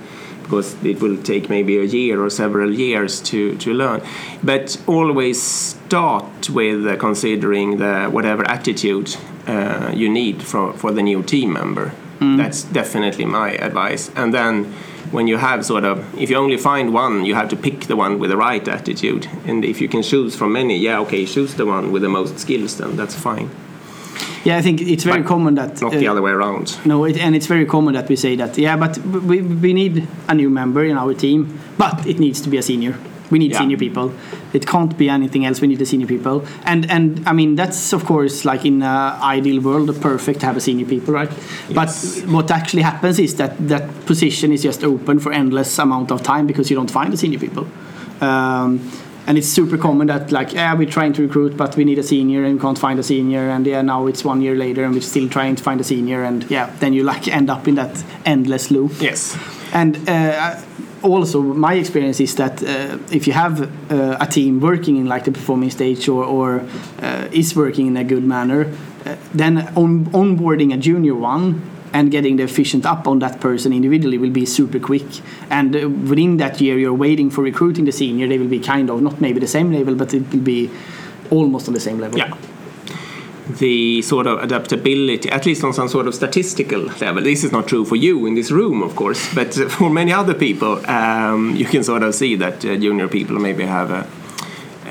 [0.42, 4.00] because it will take maybe a year or several years to, to learn.
[4.44, 9.16] But always start with uh, considering the whatever attitude
[9.48, 11.92] uh, you need for, for the new team member.
[12.36, 14.10] That's definitely my advice.
[14.14, 14.72] And then
[15.12, 17.96] when you have sort of, if you only find one, you have to pick the
[17.96, 19.28] one with the right attitude.
[19.46, 22.38] And if you can choose from many, yeah, okay, choose the one with the most
[22.38, 23.50] skills, then that's fine.
[24.44, 26.78] Yeah, I think it's very But common that Not the uh, other way around.
[26.86, 28.56] No, it, and it's very common that we say that.
[28.56, 32.48] Yeah, but we, we need a new member in our team, but it needs to
[32.48, 32.96] be a senior.
[33.30, 33.58] We need Yeah.
[33.60, 34.12] senior people.
[34.52, 35.60] It can't be anything else.
[35.60, 39.22] We need the senior people, and and I mean that's of course like in an
[39.36, 41.30] ideal world, perfect to have a senior people, right?
[41.68, 41.74] Yes.
[41.74, 46.22] But what actually happens is that that position is just open for endless amount of
[46.22, 47.66] time because you don't find the senior people.
[48.20, 48.80] Um,
[49.28, 52.02] and it's super common that like yeah we're trying to recruit but we need a
[52.02, 54.94] senior and we can't find a senior and yeah now it's one year later and
[54.94, 57.74] we're still trying to find a senior and yeah then you like end up in
[57.74, 59.36] that endless loop Yes.
[59.72, 60.54] and uh,
[61.12, 65.24] also my experience is that uh, if you have uh, a team working in like
[65.24, 66.60] the performing stage or, or
[67.02, 68.72] uh, is working in a good manner
[69.04, 73.72] uh, then on, onboarding a junior one and getting the efficient up on that person
[73.72, 75.06] individually will be super quick
[75.50, 78.90] and uh, within that year you're waiting for recruiting the senior they will be kind
[78.90, 80.70] of not maybe the same level but it will be
[81.30, 82.34] almost on the same level Yeah.
[83.48, 87.22] The sort of adaptability, at least on some sort of statistical level.
[87.22, 90.34] This is not true for you in this room, of course, but for many other
[90.34, 94.06] people, um, you can sort of see that uh, junior people maybe have a,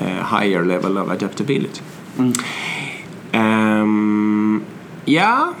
[0.00, 1.82] a higher level of adaptability.
[3.34, 4.64] Um,
[5.04, 5.54] yeah,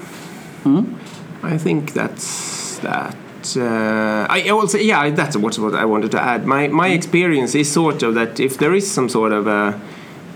[1.42, 3.14] I think that's that.
[3.56, 6.46] uh, I also yeah that's what, what I wanted to add.
[6.46, 9.80] My my experience is sort of that if there is some sort of a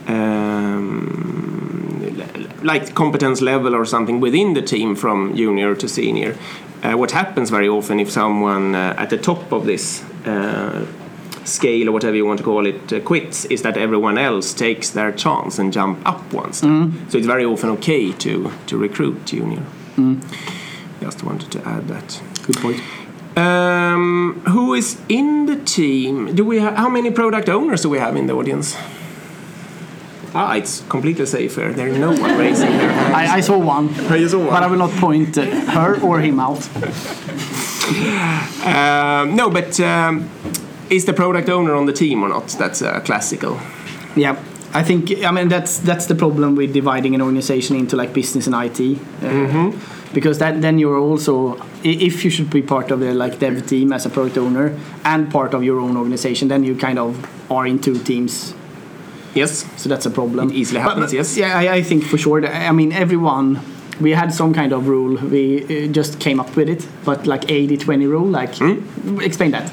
[0.06, 1.49] um,
[2.62, 6.36] like competence level or something within the team from junior to senior,
[6.82, 10.86] uh, what happens very often if someone uh, at the top of this uh,
[11.44, 14.90] scale or whatever you want to call it uh, quits is that everyone else takes
[14.90, 16.70] their chance and jump up one step.
[17.08, 19.62] So it's very often okay to to recruit junior.
[21.00, 22.22] Just wanted to add that.
[22.46, 22.80] Good point.
[23.36, 26.34] Um, who is in the team?
[26.34, 28.76] Do we ha- how many product owners do we have in the audience?
[30.34, 31.72] Ah, it's completely safe here.
[31.72, 32.90] There's no one raising their.
[33.14, 34.50] I, I saw one, You saw one.
[34.50, 36.68] but I will not point uh, her or him out.
[38.64, 40.30] Um, no, but um,
[40.90, 42.46] is the product owner on the team or not?
[42.58, 43.58] That's uh, classical.
[44.14, 44.38] Yeah,
[44.72, 48.46] I think I mean that's that's the problem with dividing an organization into like business
[48.46, 49.72] and IT, uh,
[50.14, 53.92] because that then you're also if you should be part of the like dev team
[53.92, 57.16] as a product owner and part of your own organization, then you kind of
[57.50, 58.54] are in two teams.
[59.34, 59.64] Yes.
[59.76, 60.50] So that's a problem.
[60.50, 61.36] It easily happens, but, yes.
[61.36, 62.40] Yeah, I, I think for sure.
[62.40, 63.58] That, I mean, everyone.
[64.00, 65.16] We had some kind of rule.
[65.28, 68.26] We uh, just came up with it, but like 80-20 rule.
[68.26, 69.20] Like, Hmm?
[69.20, 69.70] explain that.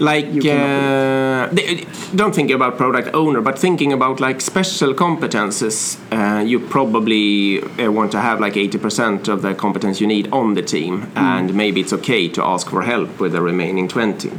[0.00, 6.40] Like, uh, th- don't think about product owner, but thinking about like special competences, uh,
[6.40, 10.62] you probably uh, want to have like 80% of the competence you need on the
[10.62, 14.30] team, and maybe it's okay to ask for help with the remaining 20.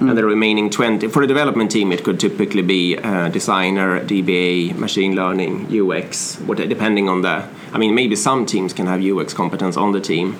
[0.00, 4.76] And the remaining 20, for a development team, it could typically be uh, designer, DBA,
[4.76, 7.44] machine learning, UX, what, depending on the.
[7.72, 10.36] I mean, maybe some teams can have UX competence on the team,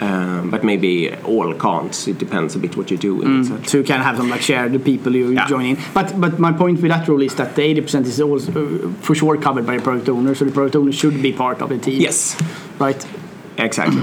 [0.00, 2.08] um, but maybe all can't.
[2.08, 3.66] It depends a bit what you're doing, etc.
[3.68, 5.46] So you can have them like share the people you Yeah.
[5.46, 5.76] join in.
[5.94, 9.14] But but my point with that rule is that the 80% is also uh, for
[9.14, 10.34] sure covered by the product owner.
[10.34, 12.00] So the product owner should be part of the team.
[12.00, 12.36] Yes,
[12.80, 13.06] Right.
[13.58, 14.02] exactly.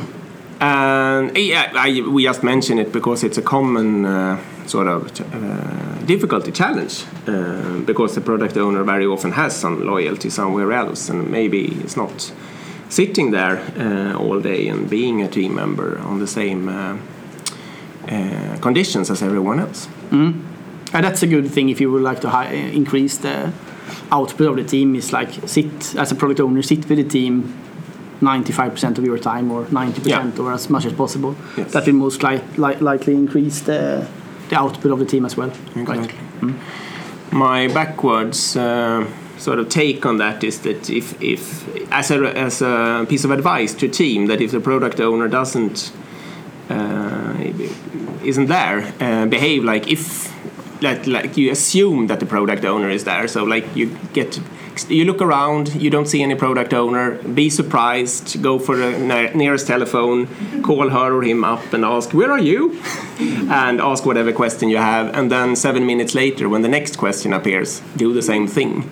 [0.62, 6.06] And yeah, I, we just mention it because it's a common uh, sort of uh,
[6.06, 11.32] difficulty challenge uh, because the product owner very often has some loyalty somewhere else and
[11.32, 12.32] maybe it's not
[12.90, 16.98] sitting there uh, all day and being a team member on the same uh,
[18.08, 19.88] uh, conditions as everyone else.
[20.94, 23.52] And that's a good thing if you would like to increase the
[24.12, 24.94] output of the team.
[24.94, 27.58] Is like sit as a product owner, sit with the team
[28.22, 30.32] 95% of your time or 90% Yeah.
[30.40, 31.36] or as much as possible.
[31.58, 31.72] Yes.
[31.74, 34.06] That will most li- li- likely increase the
[34.50, 35.52] the output of the team as well.
[35.76, 36.14] Exactly.
[37.32, 39.06] My backwards uh,
[39.38, 43.32] sort of take on that is that if, if as a as a piece of
[43.32, 45.92] advice to a team that if the product owner doesn't
[46.70, 47.34] uh,
[48.26, 50.32] isn't there, uh, behave like if
[50.82, 53.28] like, like you assume that the product owner is there.
[53.28, 54.40] So like you get
[54.90, 57.18] you look around, you don't see any product owner.
[57.24, 58.42] Be surprised.
[58.42, 60.28] Go for the ne- nearest telephone,
[60.64, 62.78] call her or him up and ask, "Where are you?"
[63.50, 65.14] and ask whatever question you have.
[65.16, 68.90] And then seven minutes later, when the next question appears, do the same thing.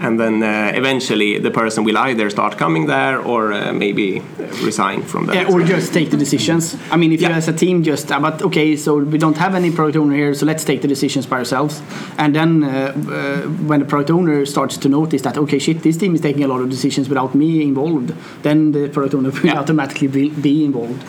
[0.00, 4.22] And then uh, eventually, the person will either start coming there or uh, maybe
[4.62, 5.34] resign from that.
[5.34, 6.76] Yeah, or just take the decisions.
[6.92, 9.54] I mean, if you as a team just, uh, but okay, so we don't have
[9.56, 11.82] any product owner here, so let's take the decisions by ourselves.
[12.16, 15.96] And then uh, uh, when the product owner starts to notice that, okay, shit, this
[15.96, 19.46] team is taking a lot of decisions without me involved, then the product owner will
[19.46, 19.58] Yeah.
[19.58, 21.02] automatically be, be involved.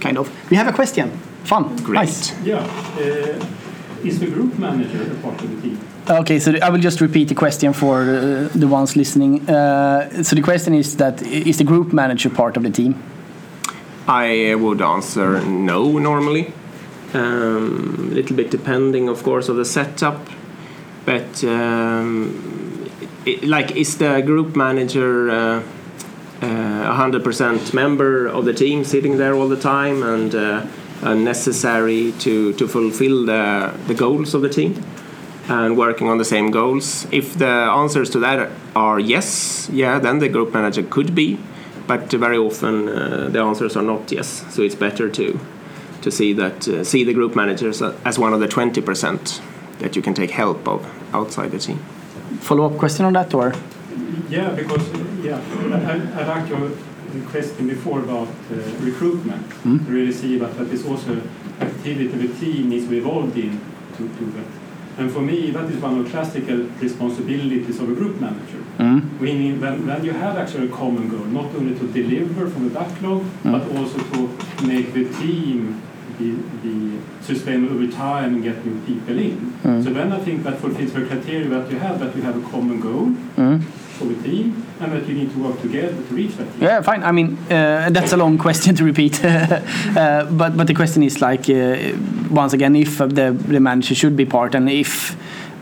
[0.00, 0.28] Kind of.
[0.50, 1.10] We have a question.
[1.44, 1.74] Fun.
[1.76, 1.94] Great.
[2.00, 2.32] Nice.
[2.44, 2.58] Yeah.
[2.98, 5.78] Uh, is the group manager a part of the team?
[6.08, 9.48] Okay, so I will just repeat the question for uh, the ones listening.
[9.50, 12.94] Uh, so the question is that is the group manager part of the team?
[14.06, 16.52] I would answer no normally.
[17.12, 20.28] Um, a little bit depending, of course, of the setup.
[21.04, 22.88] But um,
[23.24, 25.62] it, like, is the group manager uh,
[26.40, 30.66] uh, a hundred percent member of the team, sitting there all the time and uh,
[31.02, 34.74] uh, necessary to to fulfill the the goals of the team?
[35.48, 37.06] And working on the same goals.
[37.12, 41.38] If the answers to that are yes, yeah, then the group manager could be,
[41.86, 44.44] but very often uh, the answers are not yes.
[44.54, 45.38] So it's better to
[46.02, 49.40] to see that uh, see the group managers as one of the twenty percent
[49.78, 51.78] that you can take help of outside the team.
[52.40, 53.52] Follow up question on that or?
[54.28, 54.82] Yeah, because
[55.22, 55.40] yeah,
[55.72, 56.70] I, I, I like your
[57.30, 59.48] question before about uh, recruitment.
[59.64, 59.86] Mm.
[59.86, 61.20] To really see that that is also
[61.60, 63.60] activity the team is involved in
[63.96, 64.46] to do that.
[64.98, 68.62] And for me, that is one of the classical responsibilities of a group manager.
[68.78, 69.20] Mm.
[69.20, 72.70] Meaning when, when you have actually a common goal, not only to deliver from the
[72.78, 73.52] backlog, Mm.
[73.52, 75.82] but also to make the team
[76.18, 76.32] be,
[76.62, 79.52] be sustainable over time and get new people in.
[79.62, 79.84] Mm.
[79.84, 82.48] So then I think that fulfills the criteria that you have, that you have a
[82.50, 83.06] common goal,
[83.36, 83.62] Mm.
[83.96, 86.46] For the team and that you need to work together to reach that.
[86.60, 87.02] Yeah, fine.
[87.02, 89.24] I mean, uh, that's a long question to repeat.
[89.24, 91.92] uh, but but the question is like uh,
[92.30, 95.16] once again, if uh, the the manager should be part, and if.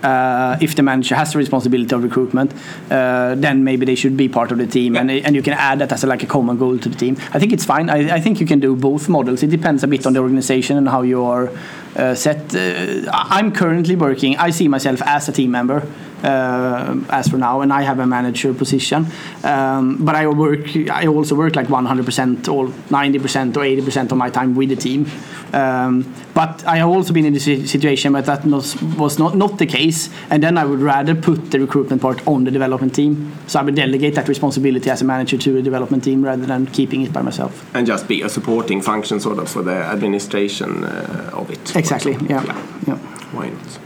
[0.05, 2.53] Uh, if the manager has the responsibility of recruitment,
[2.91, 5.79] uh, then maybe they should be part of the team, and and you can add
[5.79, 7.17] that as a, like a common goal to the team.
[7.33, 7.89] I think it's fine.
[7.89, 9.43] I, I think you can do both models.
[9.43, 11.51] It depends a bit on the organization and how you are
[11.97, 12.55] uh, set.
[12.55, 14.37] Uh, I'm currently working.
[14.37, 15.87] I see myself as a team member uh,
[16.25, 19.07] as for now, and I have a manager position.
[19.43, 20.77] Um, but I work.
[20.91, 25.07] I also work like 100% or 90% or 80% of my time with the team.
[25.53, 29.59] Um, but I have also been in the situation where that was, was not, not
[29.59, 33.33] the case, and then I would rather put the recruitment part on the development team.
[33.47, 36.67] So I would delegate that responsibility as a manager to a development team rather than
[36.67, 37.65] keeping it by myself.
[37.75, 41.77] And just be a supporting function, sort of, for the administration uh, of it.
[41.77, 42.17] Exactly.
[42.29, 42.43] Yeah.
[42.87, 42.97] Yeah.
[43.33, 43.79] Why not?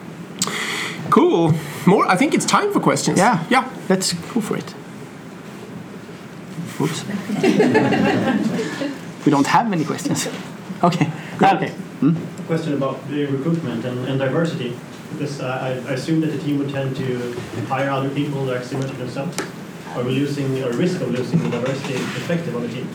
[1.11, 1.55] Cool.
[1.87, 2.07] More.
[2.07, 3.19] I think it's time for questions.
[3.19, 3.45] Yeah.
[3.51, 3.69] Yeah.
[3.89, 4.75] Let's go for it.
[6.81, 7.05] Oops.
[9.25, 10.29] we don't have many questions.
[10.83, 11.11] Okay.
[11.43, 11.73] Okay.
[12.01, 12.15] Hmm?
[12.49, 14.75] question about the recruitment and, and diversity.
[15.13, 17.33] Because uh, I, I assume that the team would tend to
[17.69, 19.37] hire other people that are similar to themselves.
[19.99, 22.89] Are we losing a risk of losing the diversity perspective on the team?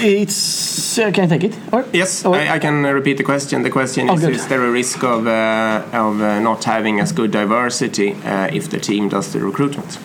[0.00, 0.98] It's.
[0.98, 1.58] Uh, can I take it?
[1.70, 1.84] Or?
[1.92, 3.62] Yes, Or- I, I can uh, repeat the question.
[3.62, 4.34] The question Oh, is: good.
[4.34, 8.70] Is there a risk of uh, of uh, not having as good diversity uh, if
[8.70, 9.98] the team does the recruitment?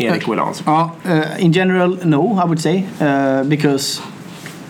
[0.00, 0.64] Erik will answer.
[0.66, 4.00] Uh, uh, in general, no, I would say, uh, because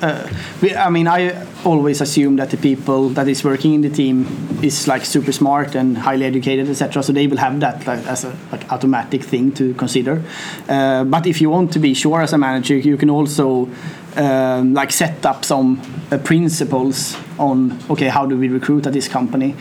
[0.03, 0.29] uh,
[0.61, 4.27] we, I mean, I always assume that the people that is working in the team
[4.63, 7.03] is like super smart and highly educated, etc.
[7.03, 10.23] So they will have that like, as a like automatic thing to consider.
[10.69, 13.69] Uh, but if you want to be sure as a manager, you can also
[14.17, 19.09] um, like set up some uh, principles on okay how do we recruit at this
[19.09, 19.55] company?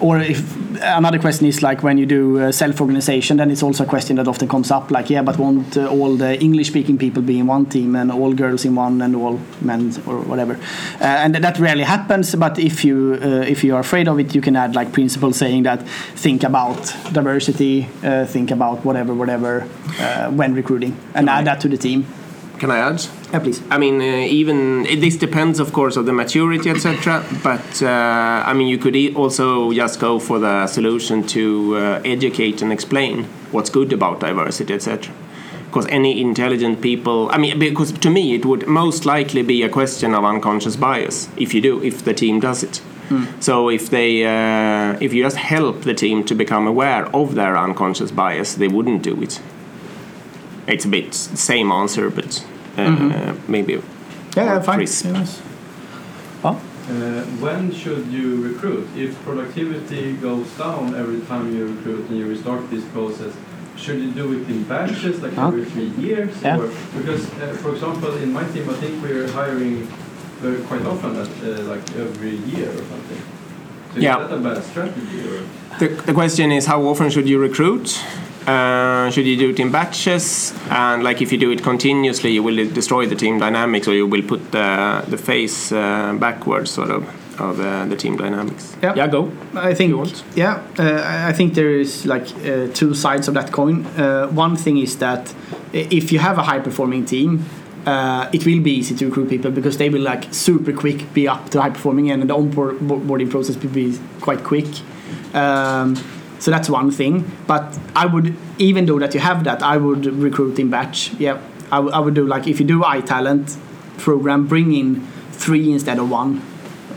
[0.00, 0.40] Or if
[0.82, 4.28] another question is like when you do uh, self-organization then it's also a question that
[4.28, 7.46] often comes up like yeah but won't uh, all the english speaking people be in
[7.46, 10.54] one team and all girls in one and all men or whatever?
[11.00, 14.34] Uh, and that rarely happens but if you uh, if you are afraid of it
[14.34, 15.82] you can add like principles saying that
[16.14, 19.66] think about diversity uh, think about whatever whatever
[20.00, 22.06] uh, when recruiting and add that to the team
[22.58, 23.04] Can I add?
[23.32, 24.04] yeah please I mean, uh,
[24.40, 27.24] even it, this depends, of course, of the maturity, etc.
[27.42, 32.00] But uh, I mean, you could e- also just go for the solution to uh,
[32.04, 35.12] educate and explain what's good about diversity, etc.
[35.66, 39.68] Because any intelligent people, I mean, because to me, it would most likely be a
[39.68, 42.80] question of unconscious bias if you do, if the team does it.
[43.40, 47.56] So if they, uh, if you just help the team to become aware of their
[47.56, 49.40] unconscious bias, they wouldn't do it.
[50.66, 52.44] It's a bit same answer, but
[52.76, 53.80] uh, maybe
[54.36, 55.04] yeah more fine crisp.
[55.06, 55.42] Yes.
[56.44, 56.48] Oh.
[56.88, 58.86] Uh, when should you recruit?
[58.96, 63.32] If productivity goes down every time you recruit and you restart this process,
[63.76, 65.48] should you do it in batches, like Huh?
[65.48, 66.30] every three years?
[66.42, 66.58] Yeah.
[66.60, 69.88] Or because, uh, for example, in my team, I think we're hiring
[70.40, 73.20] very quite often, at, uh, like every year or something.
[73.94, 74.22] So Yeah.
[74.22, 75.20] is that a bad strategy?
[75.30, 75.42] Or?
[75.80, 77.98] The, the question is how often should you recruit?
[78.46, 80.54] Uh, should you do it in batches?
[80.70, 84.06] And like if you do it continuously, you will destroy the team dynamics, or you
[84.06, 87.02] will put the the face uh, backwards, sort of,
[87.40, 88.76] of uh, the team dynamics.
[88.82, 88.94] Yeah.
[88.96, 89.30] Yeah, go.
[89.54, 90.22] I think you want.
[90.36, 93.84] yeah, uh, I- I think there is like uh, two sides of that coin.
[93.98, 95.34] Uh, one thing is that
[95.72, 97.44] if you have a high performing team,
[97.86, 101.26] uh, it will be easy to recruit people because they will like super quick be
[101.28, 104.66] up to high performing and the onboarding process will be quite quick.
[105.34, 105.96] Um,
[106.38, 107.24] so that's one thing.
[107.46, 111.12] But I would, even though that you have that, I would recruit in batch.
[111.18, 111.38] Yeah,
[111.72, 113.56] I would- I would do like if you do iTalent
[113.98, 115.00] program, bring in
[115.32, 116.40] three instead of one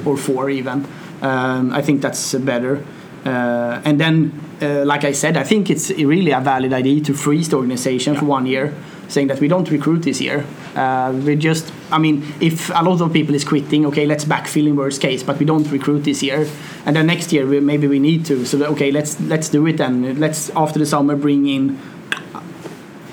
[0.05, 0.85] or four even.
[1.21, 2.83] Um, I think that's better.
[3.25, 7.13] Uh, and then, uh, like I said, I think it's really a valid idea to
[7.13, 8.73] freeze the organization for one year,
[9.09, 10.45] saying that we don't recruit this year.
[10.79, 14.65] Uh, we just, I mean, if a lot of people is quitting, okay, let's backfill
[14.65, 16.47] in worst case, but we don't recruit this year.
[16.85, 18.45] And then next year, we, maybe we need to.
[18.45, 20.19] So that, okay, let's let's do it then.
[20.19, 21.77] Let's after the summer bring in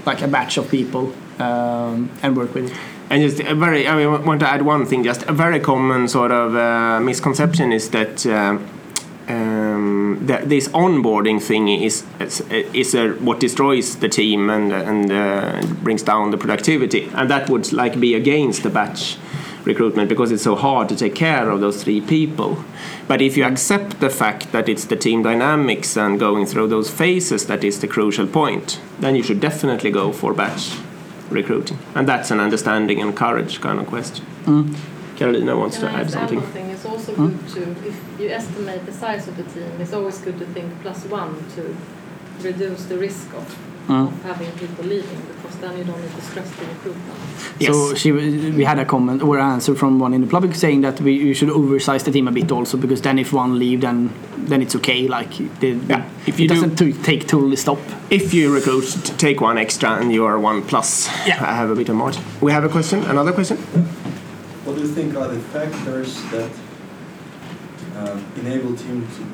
[0.06, 2.78] like a batch of people um, and work with it.
[3.10, 5.04] And just a very, I mean, want to add one thing.
[5.04, 8.58] Just a very common sort of uh, misconception is that uh,
[10.16, 15.12] um, that this onboarding thing is is, is a, what destroys the team and and
[15.12, 19.18] uh, brings down the productivity, and that would like be against the batch
[19.66, 22.64] recruitment because it's so hard to take care of those three people.
[23.08, 26.88] But if you accept the fact that it's the team dynamics and going through those
[26.88, 30.78] phases that is the crucial point, then you should definitely go for batch
[31.30, 31.78] recruiting.
[31.94, 34.24] And that's an understanding and courage kind of question.
[35.16, 36.65] Carolina wants Can to I add just add something.
[37.08, 37.38] One thing?
[37.44, 40.38] It's also good to, if you estimate the size of the team, it's always good
[40.38, 41.76] to think plus one to
[42.42, 43.56] reduce the risk of
[43.88, 44.08] Mm.
[44.08, 47.18] of having people leaving because then you don't need to stress the recruitment.
[47.60, 51.00] So she, we had a comment or answer from one in the public saying that
[51.00, 54.10] we you should oversize the team a bit also because then if one leave then
[54.48, 55.30] then it's okay like
[55.60, 57.78] the, Yeah, if you it do- doesn't to take totally stop.
[58.10, 61.06] If you recruit, t- take one extra and you are one plus.
[61.24, 61.40] Yeah.
[61.40, 62.24] I have a bit of margin.
[62.40, 63.04] We have a question.
[63.04, 63.56] Another question.
[64.64, 66.50] What do you think are the factors that
[67.96, 69.24] uh, enable teams to,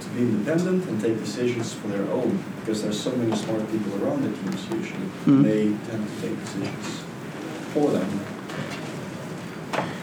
[0.00, 2.42] to be independent and take decisions for their own?
[2.60, 5.08] Because there's so many smart people around the teams usually.
[5.26, 5.42] Mm.
[5.44, 7.02] They tend to take decisions
[7.72, 8.20] for them.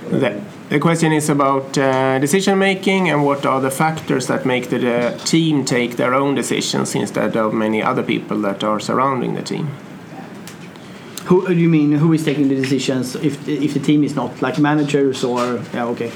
[0.09, 4.69] The, the question is about uh, decision making and what are the factors that make
[4.69, 9.33] the, the team take their own decisions instead of many other people that are surrounding
[9.33, 9.69] the team.
[11.25, 11.91] Who do you mean?
[11.93, 15.85] Who is taking the decisions if if the team is not like managers or yeah
[15.93, 16.11] okay,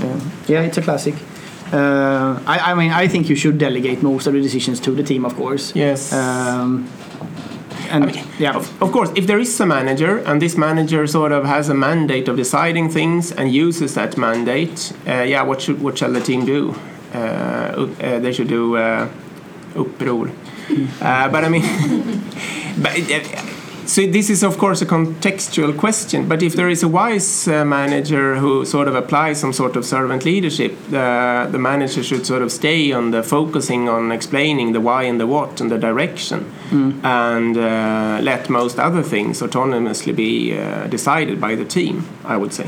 [0.00, 1.14] uh, yeah it's a classic.
[1.72, 5.02] Uh, I I mean I think you should delegate most of the decisions to the
[5.02, 5.72] team of course.
[5.74, 6.12] Yes.
[6.12, 6.88] Um,
[7.90, 11.06] and I mean, yeah, Of, of course, if there is a manager and this manager
[11.06, 15.60] sort of has a mandate of deciding things and uses that mandate, uh, yeah, what
[15.60, 16.74] should what shall the team do?
[17.14, 19.08] Uh, uh, they should do uh,
[19.74, 20.30] uppror.
[21.00, 21.62] Uh, but I mean,
[22.82, 23.55] but uh,
[23.86, 26.28] so this is of course a contextual question.
[26.28, 29.84] But if there is a wise uh, manager who sort of applies some sort of
[29.84, 34.80] servant leadership, the the manager should sort of stay on the focusing on explaining the
[34.80, 36.52] why and the what and the direction,
[37.04, 42.04] and uh, let most other things autonomously be uh, decided by the team.
[42.24, 42.66] I would say.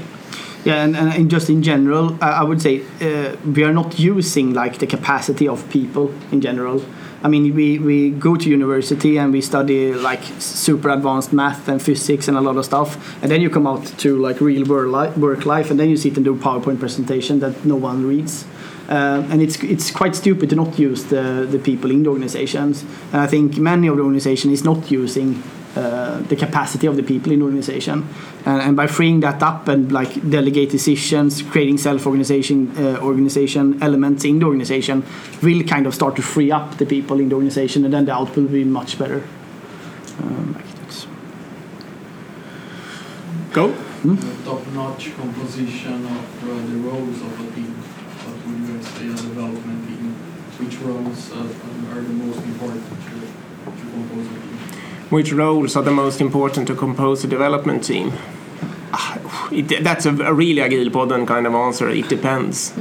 [0.64, 4.54] Yeah, and, and just in general, I I would say uh, we are not using
[4.54, 6.82] like the capacity of people in general.
[7.22, 11.82] I mean, we, we go to university and we study like super advanced math and
[11.82, 15.44] physics and a lot of stuff, and then you come out to like real work
[15.44, 18.44] life, and then you sit and do a PowerPoint presentation that no one reads.
[18.88, 22.84] Uh, and it's it's quite stupid to not use the, the people in the organizations.
[23.12, 25.42] And I think many of the organization is not using
[25.78, 27.96] uh, the capacity of the people in the organization.
[28.44, 34.24] And, and by freeing that up and like delegate decisions, creating self-organization uh, organization elements
[34.24, 35.04] in the organization
[35.42, 38.12] will kind of start to free up the people in the organization, and then the
[38.12, 39.22] output will be much better.
[40.20, 41.06] Um, like that's-
[43.52, 43.72] Go.
[44.44, 47.74] top-notch composition of uh, the roles of the team.
[48.24, 50.14] But when you say a development team,
[50.58, 53.16] which roles uh, are the most important to,
[53.78, 54.47] to compose a team?
[55.10, 58.12] Which roles are the most important to compose a development team?
[58.92, 59.18] Ah,
[59.50, 61.88] It, that's a, a really agilpodden kind of answer.
[61.88, 62.72] It depends.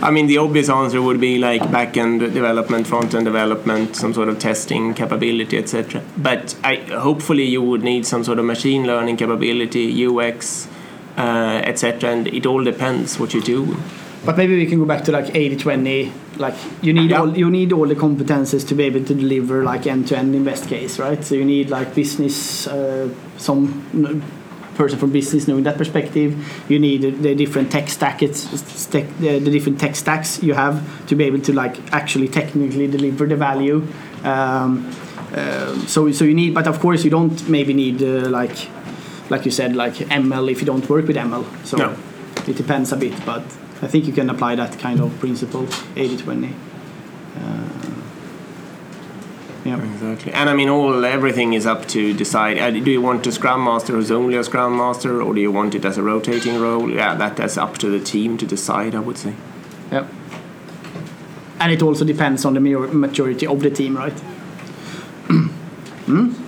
[0.00, 4.38] I mean, the obvious answer would be like back-end development, front-end development, some sort of
[4.38, 6.02] testing capability, etc.
[6.16, 10.68] But I, hopefully, you would need some sort of machine learning capability, UX,
[11.16, 12.10] uh, etc.
[12.10, 13.76] And it all depends what you do.
[14.24, 16.12] But maybe we can go back to like 80-20.
[16.38, 17.20] Like you need Yeah.
[17.20, 20.68] all you need all the competences to be able to deliver like end-to-end in best
[20.68, 21.24] case, right?
[21.24, 23.84] So you need like business, uh, some
[24.76, 26.30] person from business knowing that perspective.
[26.68, 28.40] You need the, different tech stack, it's
[28.80, 32.86] stack, the, the different tech stacks you have to be able to like actually technically
[32.86, 33.84] deliver the value.
[34.22, 34.88] Um,
[35.34, 38.56] uh, so so you need, but of course you don't maybe need uh, like
[39.30, 41.44] like you said like ML if you don't work with ML.
[41.66, 41.96] So No.
[42.46, 43.42] it depends a bit, but
[43.80, 45.64] I think you can apply that kind of principle
[45.94, 46.52] 80-20.
[47.36, 47.68] Uh,
[49.64, 49.82] yeah.
[49.82, 50.32] Exactly.
[50.32, 52.58] And I mean, all everything is up to decide.
[52.58, 55.52] Uh, do you want a scrum master who's only a scrum master, or do you
[55.52, 56.90] want it as a rotating role?
[56.90, 58.94] Yeah, that that's up to the team to decide.
[58.94, 59.34] I would say.
[59.92, 60.08] Yep.
[61.60, 64.22] And it also depends on the maturity of the team, right?
[65.28, 66.36] Yes.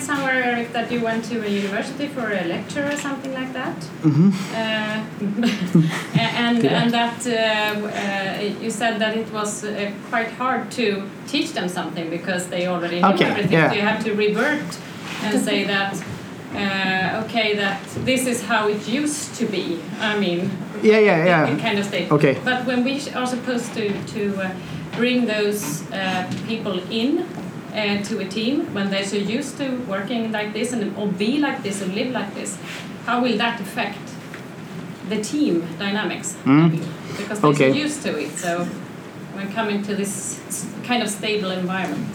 [0.00, 3.52] Read somewhere, Eric, that you went to a university for a lecture or something like
[3.52, 3.76] that.
[4.02, 4.30] Mm-hmm.
[4.54, 11.02] Uh, and and that uh, uh, you said that it was uh, quite hard to
[11.26, 13.52] teach them something because they already knew Okay, everything.
[13.52, 13.68] yeah.
[13.68, 14.78] So you have to revert
[15.22, 15.94] and say that.
[16.52, 19.78] Uh, okay, that this is how it used to be.
[20.00, 20.50] I mean,
[20.82, 21.58] Yeah, yeah, yeah.
[21.58, 22.10] kind of state.
[22.10, 22.34] Okay.
[22.44, 23.84] But when we are supposed to
[24.14, 24.50] to uh,
[24.96, 27.24] bring those uh, people in
[27.74, 31.38] uh, to a team when they're so used to working like this and or be
[31.38, 32.58] like this and live like this,
[33.06, 33.98] how will that affect
[35.08, 36.36] the team dynamics?
[36.44, 36.70] Mm.
[37.16, 37.70] Because they're Okay.
[37.72, 38.30] so used to it.
[38.38, 38.64] So
[39.34, 40.40] when coming to this
[40.84, 42.08] kind of stable environment.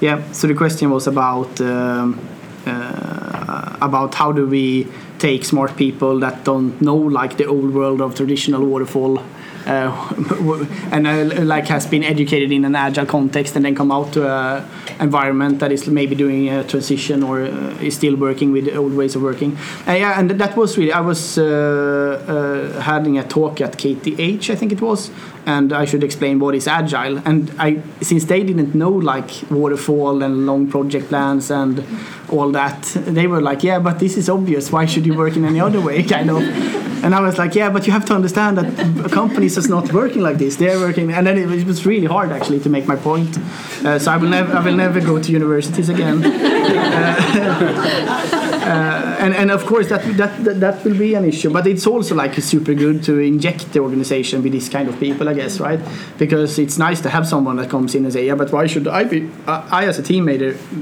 [0.00, 0.20] Yeah.
[0.32, 2.18] So the question was about um,
[2.66, 4.86] uh, about how do we
[5.18, 9.22] take smart people that don't know like the old world of traditional waterfall
[9.66, 14.26] and uh, like has been educated in an agile context and then come out to
[14.26, 14.66] a
[15.00, 17.48] environment that is maybe doing a transition or uh,
[17.80, 19.56] is still working with old ways of working.
[19.86, 24.50] Uh, yeah, and that was really I was uh, uh, having a talk at KTH
[24.50, 25.10] I think it was,
[25.46, 27.18] and I should explain what is agile.
[27.18, 31.84] And I since they didn't know like waterfall and long project plans and
[32.30, 34.72] all that, they were like, yeah, but this is obvious.
[34.72, 36.79] Why should you work in any other way, kind of?
[37.02, 40.22] And I was like, yeah, but you have to understand that companies is not working
[40.22, 40.56] like this.
[40.56, 43.38] They're working, and then it was- really hard actually to make my point.
[43.84, 46.22] Uh, so I will never, I will never go to universities again.
[48.60, 51.86] Uh, and, and of course that, that that that will be an issue but it's
[51.86, 55.58] also like super good to inject the organization with this kind of people i guess
[55.58, 55.80] right
[56.18, 58.86] because it's nice to have someone that comes in and say yeah but why should
[58.86, 60.26] i be i, as a team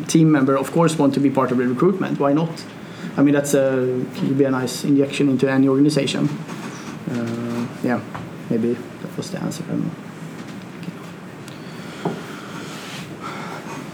[0.09, 2.51] team member of course want to be part of the recruitment why not
[3.17, 6.29] i mean that's a could be a nice injection into any organization
[7.11, 8.01] uh, yeah
[8.51, 9.95] maybe that was the answer i don't know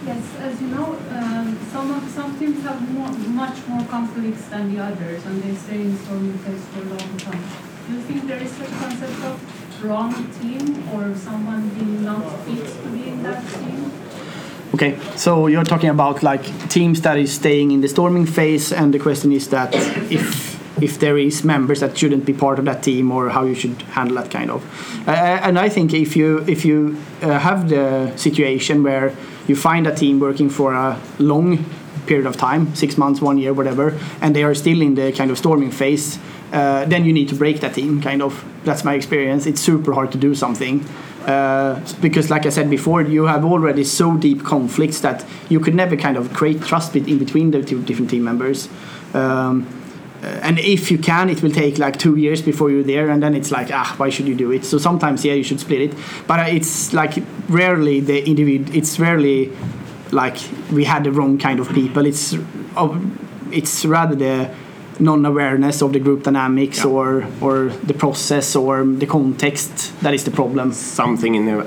[0.06, 4.74] Yes, as you know, um, some of, some teams have more, much more conflicts than
[4.74, 7.42] the others, and they stay in storming phase for a long time.
[7.86, 12.22] Do you think there is such a concept of wrong team or someone being not
[12.44, 13.92] fit to be in that team?
[14.74, 18.92] Okay, so you're talking about like teams that is staying in the storming phase, and
[18.92, 19.72] the question is that
[20.10, 23.54] if if there is members that shouldn't be part of that team, or how you
[23.54, 24.64] should handle that kind of.
[25.06, 25.12] Uh,
[25.46, 29.14] and I think if you if you uh, have the situation where
[29.46, 31.64] you find a team working for a long
[32.06, 35.30] period of time, six months, one year, whatever, and they are still in the kind
[35.30, 36.18] of storming phase,
[36.52, 38.02] uh, then you need to break that team.
[38.02, 38.44] Kind of.
[38.64, 39.46] That's my experience.
[39.46, 40.84] It's super hard to do something.
[41.26, 45.74] Uh, because like I said before, you have already so deep conflicts that you could
[45.74, 48.68] never kind of create trust in between the two different team members.
[49.14, 49.66] Um,
[50.22, 53.22] uh, and if you can, it will take like two years before you're there, and
[53.22, 54.64] then it's like, ah, why should you do it?
[54.64, 55.94] So sometimes, yeah, you should split it,
[56.26, 58.74] but uh, it's like rarely the individual.
[58.76, 59.50] It's rarely
[60.12, 60.36] like
[60.72, 62.06] we had the wrong kind of people.
[62.06, 62.34] It's
[62.76, 62.98] uh,
[63.50, 64.54] it's rather the
[65.00, 66.90] non-awareness of the group dynamics Yeah.
[66.90, 70.72] or or the process or the context that is the problem.
[70.72, 71.58] Something in the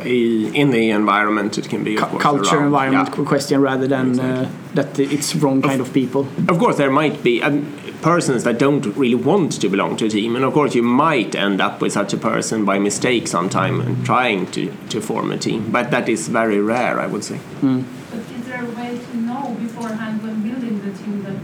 [0.61, 3.25] in the environment it can be of Cu- course, culture around- environment yeah.
[3.25, 6.27] question rather than uh, that it's wrong kind of people.
[6.49, 7.65] Of course, there might be um,
[8.01, 11.35] persons that don't really want to belong to a team, and of course, you might
[11.35, 15.37] end up with such a person by mistake sometime and trying to, to form a
[15.37, 15.71] team.
[15.71, 17.39] But that is very rare, I would say.
[17.61, 21.37] But is there a way to know beforehand when building the team that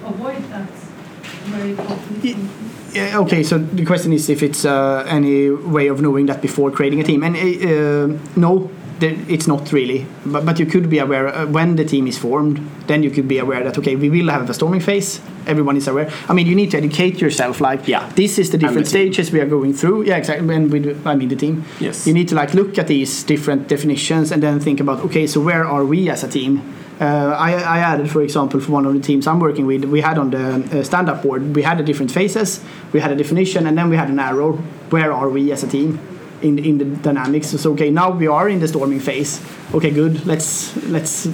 [0.00, 0.68] to avoid that
[1.50, 2.48] very conflicting?
[2.92, 6.70] Yeah, okay, so the question is if it's uh, any way of knowing that before
[6.70, 10.06] creating a team, and uh, no, it's not really.
[10.24, 12.58] But, but you could be aware uh, when the team is formed.
[12.86, 15.20] Then you could be aware that okay, we will have a storming phase.
[15.46, 16.10] Everyone is aware.
[16.28, 17.60] I mean, you need to educate yourself.
[17.60, 18.08] Like, Yeah.
[18.14, 20.04] this is the different the stages we are going through.
[20.04, 20.54] Yeah, exactly.
[20.54, 21.64] And with, I mean the team.
[21.80, 22.06] Yes.
[22.06, 25.40] You need to like look at these different definitions and then think about okay, so
[25.40, 26.62] where are we as a team?
[27.00, 30.00] Uh, I, I added, for example, for one of the teams I'm working with, we
[30.00, 32.60] had on the uh, stand-up board, we had the different phases,
[32.92, 34.52] we had a definition, and then we had an arrow.
[34.90, 35.98] Where are we as a team
[36.40, 37.48] in in the dynamics?
[37.48, 39.40] So okay, now we are in the storming phase.
[39.72, 40.24] Okay, good.
[40.24, 41.30] Let's let's uh,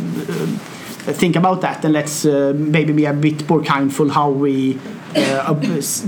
[1.12, 4.78] think about that, and let's uh, maybe be a bit more kindful how we
[5.14, 5.54] uh,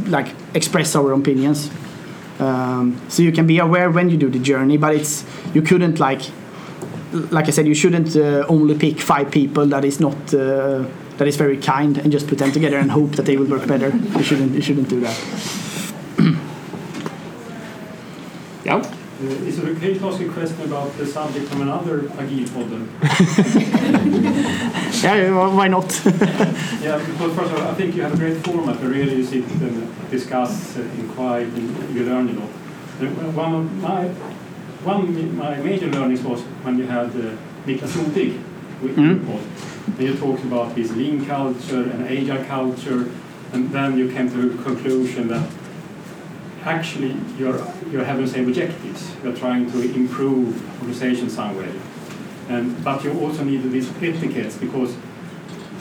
[0.09, 1.71] like express our opinions.
[2.41, 6.01] Um, so you can be aware when you do the journey, but it's you couldn't
[6.01, 6.23] like
[7.31, 10.85] like I said, you shouldn't uh, only pick five people that is not uh,
[11.19, 13.67] that is very kind and just put them together and hope that they will work
[13.67, 13.91] better.
[14.17, 15.19] You shouldn't you shouldn't do that.
[18.65, 18.77] Yeah.
[18.77, 22.87] Uh, Is it okay to ask a question about the subject from another Agile model?
[25.03, 25.91] Yeah, wh- why not?
[26.83, 29.25] Yeah, because first of all, I think you have a great format where really you
[29.25, 32.49] sit and discuss, uh, inquire, and you learn a lot.
[33.35, 34.11] One of my,
[34.85, 38.41] one of my major learnings was when you had uh, Niklas Modig
[38.83, 39.27] with Mm.
[39.27, 39.41] pod.
[39.99, 43.09] And you talked about this lean culture and agile culture,
[43.53, 45.49] and then you came to the conclusion that
[46.65, 47.61] actually you're,
[47.91, 49.15] you're having the same objectives.
[49.23, 51.73] You're trying to improve organization some way.
[52.49, 54.95] And, but you also need these etiquettes because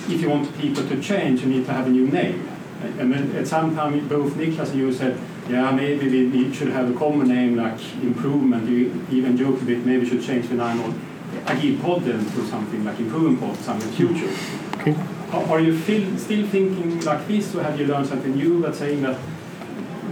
[0.09, 2.47] if you want people to change, you need to have a new name.
[2.99, 5.17] And then at some time, both Niklas and you said,
[5.51, 8.67] yeah, maybe we need, should have a common name like improvement.
[8.69, 10.93] You even joked a bit, maybe we should change the name of
[11.45, 14.33] Agilpodden to something like Improving Pod, something in the future.
[14.81, 14.95] Okay.
[15.33, 19.01] Are you feel, still thinking like this, or have you learned something new that saying
[19.01, 19.17] that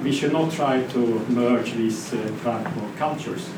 [0.04, 3.50] we should not try to merge these uh, type of cultures?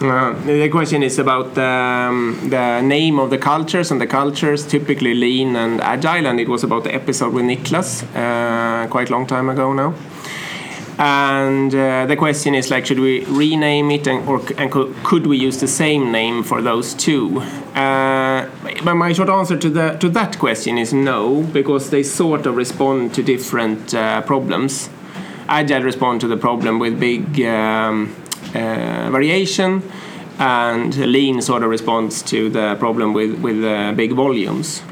[0.00, 4.66] Uh, the question is about the, um, the name of the cultures, and the cultures
[4.66, 9.12] typically lean and agile, and it was about the episode with Niklas uh, quite a
[9.12, 9.94] long time ago now.
[10.98, 15.28] And uh, the question is like, should we rename it, and, or and co- could
[15.28, 17.40] we use the same name for those two?
[17.40, 18.50] Uh,
[18.82, 22.56] but my short answer to the to that question is no, because they sort of
[22.56, 24.90] respond to different uh, problems.
[25.48, 28.12] Agile respond to the problem with big um,
[28.48, 29.82] uh, variation,
[30.40, 34.82] and Lean sort of responds to the problem with with uh, big volumes.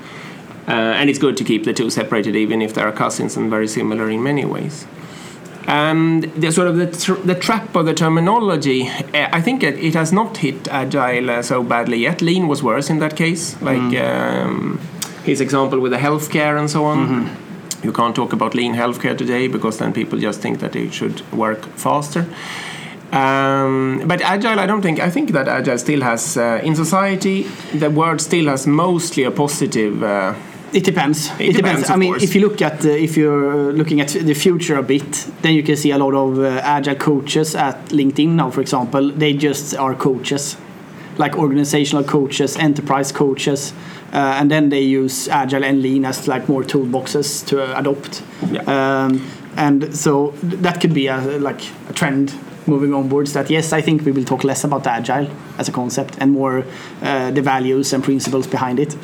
[0.69, 3.51] Uh, and it's good to keep the two separated, even if they are cousins and
[3.51, 4.87] very similar in many ways.
[5.67, 9.77] And the sort of the, tr- the trap of the terminology, uh, I think it,
[9.79, 12.23] it has not hit agile uh, so badly yet.
[12.23, 14.79] Lean was worse in that case, like um,
[15.25, 17.01] his example with the healthcare and so on.
[17.83, 21.21] You can't talk about lean healthcare today because then people just think that it should
[21.33, 22.27] work faster.
[23.13, 24.99] Um, but agile, I don't think.
[25.01, 27.43] I think that agile still has uh, in society
[27.73, 30.03] the word still has mostly a positive.
[30.73, 31.31] Uh, It depends.
[31.39, 32.23] It depends, I mean, course.
[32.25, 35.63] if you look at uh, if you're looking at the future a bit, then you
[35.63, 39.11] can see a lot of uh, agile coaches at LinkedIn now, for example.
[39.13, 40.57] They just are coaches,
[41.19, 43.73] like organizational coaches, enterprise coaches,
[44.13, 48.23] uh, and then they use agile and lean as like more toolboxes to uh, adopt.
[48.51, 48.63] Yeah.
[49.07, 49.21] Um,
[49.57, 52.35] and so th- that could be a like a trend
[52.67, 53.33] moving onwards.
[53.33, 56.65] That yes, I think we will talk less about agile as a concept and more
[57.03, 58.97] uh, the values and principles behind it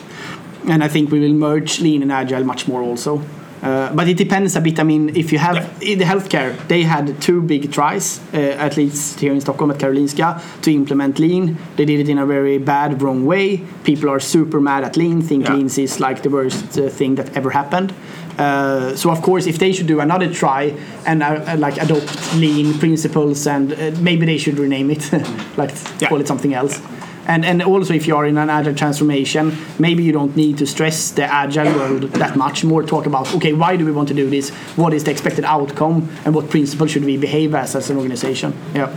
[0.68, 3.22] and I think we will merge lean and agile much more also.
[3.62, 4.80] Uh, but it depends a bit.
[4.80, 8.76] I mean, if you have in the healthcare, they had two big tries, uh, at
[8.76, 11.56] least here in Stockholm at Karolinska, to implement lean.
[11.76, 13.58] They did it in a very bad, wrong way.
[13.84, 15.54] People are super mad at lean, think Yeah.
[15.54, 17.92] lean is like the worst uh, thing that ever happened.
[18.36, 20.74] Uh, so of course, if they should do another try
[21.06, 25.08] and uh, uh, like adopt lean principles, and maybe they should rename it,
[25.56, 26.08] like Yeah.
[26.08, 26.80] call it something else.
[27.26, 30.66] And, and also, if you are in an agile transformation, maybe you don't need to
[30.66, 32.64] stress the agile world that much.
[32.64, 34.50] More talk about, okay, why do we want to do this?
[34.76, 36.08] What is the expected outcome?
[36.24, 38.52] And what principle should we behave as as an organization?
[38.74, 38.90] Yeah.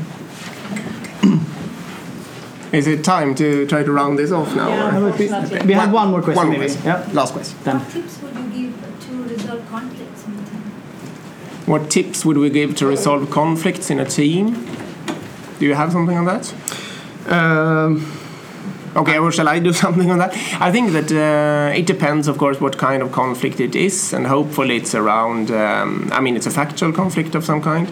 [2.72, 4.70] is it time to try to round this off now?
[4.98, 5.12] or-
[5.66, 6.74] We have one more question, One more maybe.
[6.74, 6.86] question.
[6.86, 7.08] Yeah.
[7.14, 7.58] Last question.
[7.64, 7.80] Then.
[7.80, 10.62] What tips would you give to resolve conflicts in the team?
[11.68, 14.66] What tips would we give to resolve conflicts in a team?
[15.60, 16.54] Do you have something on that?
[17.28, 18.06] Um,
[18.96, 20.34] Okay, or shall I do something on that?
[20.62, 24.26] I think that uh, it depends, of course, what kind of conflict it is, and
[24.26, 25.52] hopefully it's around.
[25.52, 27.90] Um, I mean, it's a factual conflict of some kind.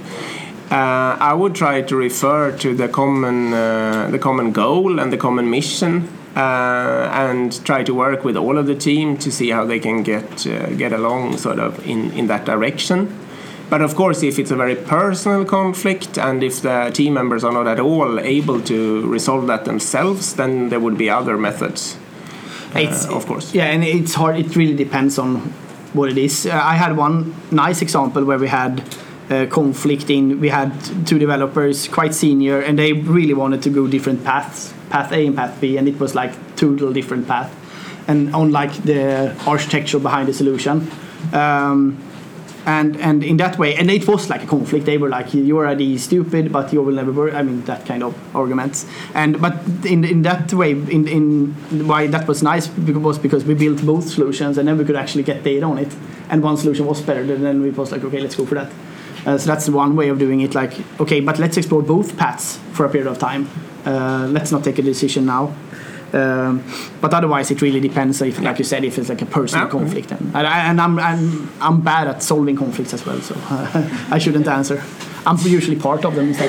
[0.72, 5.18] Uh, I would try to refer to the common, uh, the common goal and the
[5.18, 9.66] common mission, uh, and try to work with all of the team to see how
[9.66, 13.23] they can get uh, get along, sort of in in that direction.
[13.74, 17.52] But of course, if it's a very personal conflict and if the team members are
[17.52, 21.98] not at all able to resolve that themselves, then there would be other methods.
[23.10, 23.52] uh, of course.
[23.52, 24.38] Yeah, and it's hard.
[24.38, 25.38] It really depends on
[25.94, 26.46] what it is.
[26.46, 28.84] Uh, I had one nice example where we had
[29.32, 30.40] uh, conflict in.
[30.40, 30.72] We had
[31.08, 35.36] two developers, quite senior, and they really wanted to go different paths, path A and
[35.36, 37.50] path B, and it was like total different path,
[38.08, 40.92] and on like the architecture behind the solution.
[41.34, 41.98] Um,
[42.66, 44.86] and and in that way, and it was like a conflict.
[44.86, 47.86] They were like, you are is stupid, but you will never work." I mean, that
[47.86, 48.86] kind of arguments.
[49.14, 49.56] And but
[49.86, 51.54] in in that way, in in
[51.88, 55.24] why that was nice was because we built both solutions, and then we could actually
[55.24, 55.94] get data on it.
[56.30, 58.72] And one solution was better, and then we was like, "Okay, let's go for that."
[59.26, 60.54] Uh, so that's one way of doing it.
[60.54, 63.48] Like, okay, but let's explore both paths for a period of time.
[63.86, 65.54] Uh, let's not take a decision now.
[66.14, 66.64] Um,
[67.02, 68.22] but otherwise, it really depends.
[68.22, 69.72] If, like you said, if it's like a personal Yeah.
[69.72, 73.36] conflict, and, and, I'm, I'm I'm bad at solving conflicts as well, so
[74.12, 74.82] I shouldn't answer.
[75.26, 76.34] I'm usually part of them.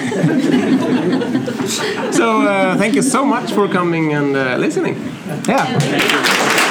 [2.13, 4.97] So uh, thank you so much for coming and uh, listening.
[5.49, 6.71] yeah.